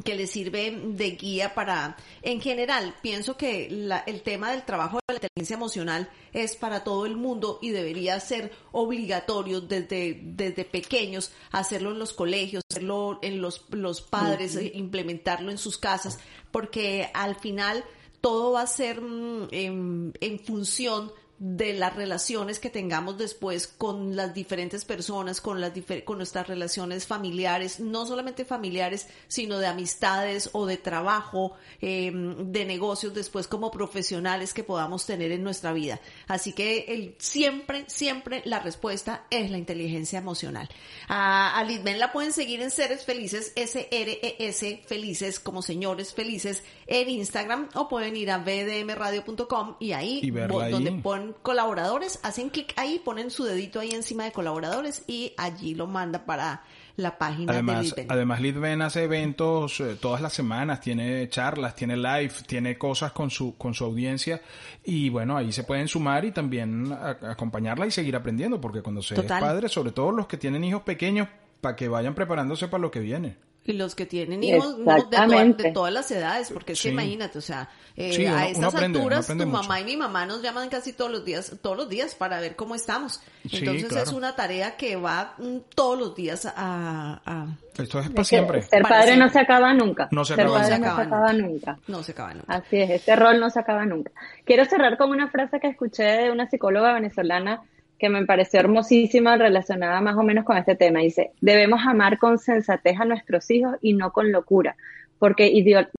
que 0.05 0.15
le 0.15 0.27
sirve 0.27 0.71
de 0.85 1.11
guía 1.13 1.55
para, 1.55 1.97
en 2.23 2.41
general, 2.41 2.95
pienso 3.03 3.37
que 3.37 3.69
la- 3.71 3.99
el 4.07 4.23
tema 4.23 4.51
del 4.51 4.65
trabajo 4.65 4.97
de 5.07 5.13
la 5.13 5.15
inteligencia 5.17 5.55
emocional 5.55 6.09
es 6.33 6.57
para 6.57 6.83
todo 6.83 7.05
el 7.05 7.15
mundo 7.17 7.59
y 7.61 7.71
debería 7.71 8.19
ser 8.19 8.53
obligatorio 8.73 9.61
desde, 9.61 10.19
desde 10.23 10.65
pequeños, 10.65 11.31
hacerlo 11.51 11.91
en 11.93 11.99
los 11.99 12.15
colegios, 12.15 12.63
hacerlo 12.71 13.19
en 13.23 13.43
los, 13.43 13.67
los 13.71 14.01
padres, 14.01 14.59
implementarlo 14.75 15.51
en 15.51 15.59
sus 15.59 15.77
casas, 15.77 16.19
porque 16.51 17.11
al 17.13 17.35
final 17.37 17.85
todo 18.23 18.53
va 18.53 18.63
a 18.63 18.67
ser 18.67 19.01
mm, 19.03 19.49
en, 19.51 20.15
en 20.21 20.39
función 20.41 21.13
de 21.45 21.73
las 21.73 21.97
relaciones 21.97 22.61
que 22.61 22.71
tengamos 22.71 23.19
después 23.19 23.67
con 23.67 24.15
las 24.15 24.33
diferentes 24.33 24.85
personas, 24.85 25.41
con 25.41 25.61
las 25.61 25.75
difer- 25.75 26.05
con 26.05 26.19
nuestras 26.19 26.47
relaciones 26.47 27.05
familiares, 27.05 27.81
no 27.81 28.07
solamente 28.07 28.45
familiares, 28.45 29.09
sino 29.27 29.59
de 29.59 29.67
amistades 29.67 30.51
o 30.53 30.67
de 30.67 30.77
trabajo, 30.77 31.55
eh, 31.81 32.13
de 32.15 32.65
negocios 32.65 33.13
después 33.13 33.49
como 33.49 33.73
profesionales 33.73 34.55
que 34.55 34.63
podamos 34.63 35.05
tener 35.05 35.33
en 35.33 35.43
nuestra 35.43 35.73
vida. 35.73 35.99
Así 36.29 36.53
que 36.53 36.85
el, 36.87 37.17
siempre, 37.19 37.87
siempre 37.89 38.43
la 38.45 38.61
respuesta 38.61 39.27
es 39.29 39.51
la 39.51 39.59
inteligencia 39.59 40.21
emocional. 40.21 40.69
A, 41.09 41.59
a 41.59 41.65
Lisbeth 41.65 41.97
la 41.99 42.13
pueden 42.13 42.33
seguir 42.33 42.63
en 42.63 42.71
Seres 42.71 43.05
Felices, 43.05 43.53
S-R-E-S 43.57 44.83
Felices, 44.87 45.41
como 45.41 45.61
señores 45.63 46.15
felices, 46.15 46.63
en 46.87 47.09
Instagram 47.11 47.69
o 47.75 47.89
pueden 47.89 48.15
ir 48.15 48.31
a 48.31 48.39
bdmradio.com 48.39 49.75
y 49.81 49.91
ahí, 49.93 50.21
Y 50.23 50.31
bo- 50.31 50.61
ahí. 50.61 50.71
donde 50.71 50.93
colaboradores, 51.43 52.21
hacen 52.23 52.51
clic 52.51 52.73
ahí, 52.77 52.99
ponen 53.05 53.31
su 53.31 53.45
dedito 53.45 53.81
ahí 53.81 53.91
encima 53.91 54.25
de 54.25 54.33
colaboradores 54.33 55.05
y 55.07 55.33
allí 55.37 55.75
lo 55.75 55.87
manda 55.87 56.25
para 56.27 56.63
la 56.97 57.17
página 57.17 57.53
de 57.53 57.59
Además, 57.59 57.83
Lisbeth. 57.85 58.11
además 58.11 58.41
Litven 58.43 58.83
hace 58.83 59.05
eventos 59.05 59.81
eh, 59.81 59.97
todas 59.99 60.21
las 60.21 60.33
semanas, 60.35 60.81
tiene 60.81 61.27
charlas, 61.31 61.75
tiene 61.75 61.97
live, 61.97 62.33
tiene 62.47 62.77
cosas 62.77 63.13
con 63.13 63.31
su, 63.31 63.57
con 63.57 63.73
su 63.73 63.85
audiencia 63.85 64.43
y 64.85 65.09
bueno, 65.09 65.37
ahí 65.37 65.53
se 65.53 65.65
pueden 65.65 65.89
sumar 65.89 66.25
y 66.27 66.33
también 66.33 66.93
a- 66.93 67.17
acompañarla 67.31 67.87
y 67.87 67.91
seguir 67.91 68.15
aprendiendo 68.15 68.61
porque 68.61 68.83
cuando 68.83 69.01
se 69.03 69.15
Total. 69.15 69.39
es 69.43 69.49
padre, 69.49 69.69
sobre 69.71 69.93
todo 69.93 70.13
los 70.13 70.27
que 70.27 70.37
tienen 70.37 70.65
hijos 70.65 70.83
pequeños, 70.83 71.29
para 71.63 71.77
que 71.77 71.89
vayan 71.89 72.15
preparándose 72.15 72.69
para 72.69 72.83
lo 72.83 72.91
que 72.91 73.01
viene. 73.01 73.37
Y 73.65 73.75
los 73.75 73.95
que 73.95 74.07
tienen 74.07 74.43
hijos 74.43 74.77
no, 74.79 74.79
de, 74.79 74.85
toda- 74.85 74.97
Exactamente. 74.99 75.63
de 75.63 75.71
todas 75.73 75.93
las 75.93 76.11
edades, 76.11 76.51
porque 76.53 76.73
es 76.73 76.83
que 76.83 76.89
imagínate, 76.89 77.39
o 77.39 77.43
sea, 77.43 77.69
eh, 77.97 78.13
Sí, 78.13 78.27
uno- 78.27 78.35
a 78.37 78.49
estas 78.49 78.75
aprende, 78.75 78.99
alturas 78.99 79.27
tu 79.29 79.35
mucho. 79.35 79.47
mamá 79.47 79.81
y 79.81 79.85
mi 79.85 79.97
mamá 79.97 80.27
nos 80.27 80.43
llaman 80.43 80.69
casi 80.69 80.93
todos 80.93 81.13
los 81.13 81.25
días, 81.25 81.53
todos 81.63 81.77
los 81.77 81.89
días 81.89 82.17
para 82.17 82.41
ver 82.41 82.57
cómo 82.57 82.75
estamos. 82.75 83.21
Sí, 83.49 83.59
Entonces 83.59 83.87
claro. 83.89 84.03
es 84.05 84.13
una 84.13 84.35
tarea 84.35 84.77
que 84.77 84.97
va 84.97 85.35
mm, 85.39 85.59
todos 85.77 85.97
los 85.97 86.15
días 86.17 86.45
a, 86.47 87.21
a- 87.25 87.47
Esto 87.81 88.01
es 88.01 88.11
para 88.11 88.25
siempre. 88.25 88.63
Ser 88.63 88.83
Para 88.83 88.97
padre 88.97 89.07
siempre. 89.13 89.27
no 89.27 89.33
se 89.33 89.39
acaba 89.39 89.75
nunca. 89.75 90.09
No 90.11 90.25
se 90.25 90.35
ser 90.35 90.45
acaba 90.45 90.59
padre 90.61 90.79
nunca. 90.79 90.89
no 90.91 90.97
se 90.97 91.03
acaba 91.03 91.33
nunca. 91.33 91.79
no 91.87 92.03
se 92.03 92.13
acaba 92.13 92.35
nunca. 92.35 92.55
Así 92.55 92.77
es, 92.81 92.91
este 92.91 93.15
rol 93.15 93.39
no 93.39 93.49
se 93.51 93.61
acaba 93.61 93.85
nunca. 93.87 94.11
Quiero 94.45 94.65
cerrar 94.65 94.97
con 94.99 95.11
una 95.11 95.29
frase 95.31 95.61
que 95.61 95.69
escuché 95.69 96.03
de 96.03 96.33
una 96.33 96.49
psicóloga 96.51 96.93
venezolana 96.95 97.63
que 98.03 98.09
me 98.09 98.27
pareció 98.27 98.59
hermosísima 98.59 99.37
relacionada 99.37 100.01
más 100.01 100.17
o 100.17 100.25
menos 100.25 100.45
con 100.45 100.57
este 100.57 100.75
tema. 100.75 100.99
Dice, 100.99 101.31
debemos 101.41 101.87
amar 101.87 102.19
con 102.19 102.37
sensatez 102.37 102.99
a 102.99 103.05
nuestros 103.05 103.49
hijos 103.53 103.77
y 103.81 103.93
no 103.95 104.13
con 104.13 104.33
locura, 104.33 104.75
porque 105.21 105.49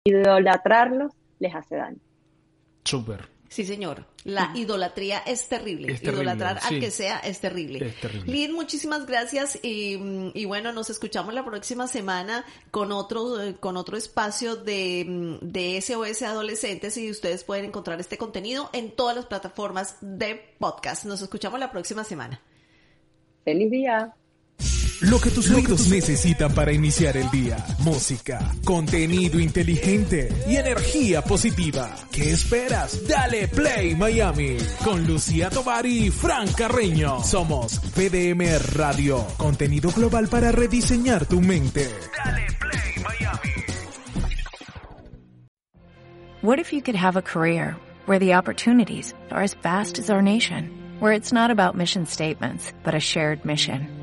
idolatrarlos 0.04 1.13
les 1.39 1.56
hace 1.56 1.78
daño. 1.78 2.00
Súper. 2.84 3.33
Sí, 3.54 3.66
señor. 3.66 4.08
La 4.24 4.52
idolatría 4.56 5.20
es 5.20 5.48
terrible. 5.48 5.94
Idolatrar 6.02 6.60
al 6.63 6.80
que 6.80 6.89
sea 6.89 7.20
es 7.20 7.39
terrible. 7.39 7.86
Es 7.86 8.02
terrible. 8.02 8.34
Lid, 8.34 8.50
muchísimas 8.52 9.06
gracias 9.06 9.60
y, 9.62 10.32
y, 10.34 10.46
bueno, 10.46 10.72
nos 10.72 10.89
escuchamos 10.89 11.36
la 11.36 11.46
próxima 11.46 11.88
semana 11.88 12.46
con 12.72 12.92
otro, 12.92 13.36
con 13.60 13.78
otro 13.78 13.96
espacio 13.96 14.56
de, 14.56 15.38
de 15.44 15.80
SOS 15.80 16.24
Adolescentes 16.24 16.98
y 16.98 17.12
ustedes 17.12 17.44
pueden 17.44 17.66
encontrar 17.66 18.00
este 18.00 18.18
contenido 18.18 18.72
en 18.74 18.89
todas 18.89 19.16
las 19.16 19.28
plataformas 19.28 19.98
de 20.02 20.56
podcast. 20.58 21.06
Nos 21.06 21.22
escuchamos 21.22 21.60
la 21.60 21.72
próxima 21.72 22.04
semana. 22.04 22.42
Feliz 23.46 23.70
día. 23.70 24.16
Lo 25.02 25.20
que 25.20 25.30
tus 25.32 25.50
oídos 25.52 25.88
necesitan 25.90 26.54
para 26.54 26.72
iniciar 26.72 27.18
el 27.18 27.30
día. 27.32 27.58
Música, 27.80 28.40
contenido 28.64 29.40
inteligente 29.40 30.30
y 30.48 30.56
energía 30.56 31.22
positiva. 31.22 31.94
¿Qué 32.12 32.32
esperas? 32.32 33.06
Dale 33.08 33.48
Play 33.48 33.96
Miami 33.96 34.58
con 34.84 35.06
Lucía 35.06 35.50
Tovar 35.50 35.86
y 35.86 36.10
Fran 36.10 36.48
Carreño. 36.54 37.22
Somos 37.22 37.80
PDM 37.80 38.58
Radio, 38.76 39.26
contenido 39.38 39.92
global 39.92 40.28
para 40.28 40.52
rediseñar 40.52 41.26
tu 41.26 41.42
mente. 41.42 41.90
Dale 42.24 42.48
Play 42.60 43.04
Miami. 43.04 43.64
What 46.42 46.60
if 46.60 46.72
you 46.72 46.82
could 46.82 46.96
have 46.96 47.18
a 47.18 47.22
career 47.22 47.76
where 48.06 48.20
the 48.20 48.36
opportunities 48.36 49.14
are 49.32 49.44
as 49.44 49.54
vast 49.56 50.00
as 50.00 50.10
our 50.10 50.22
nation, 50.22 50.70
where 51.00 51.14
it's 51.14 51.34
not 51.34 51.52
about 51.52 51.76
mission 51.76 52.06
statements, 52.06 52.74
but 52.84 52.94
a 52.94 53.00
shared 53.00 53.44
mission? 53.46 54.03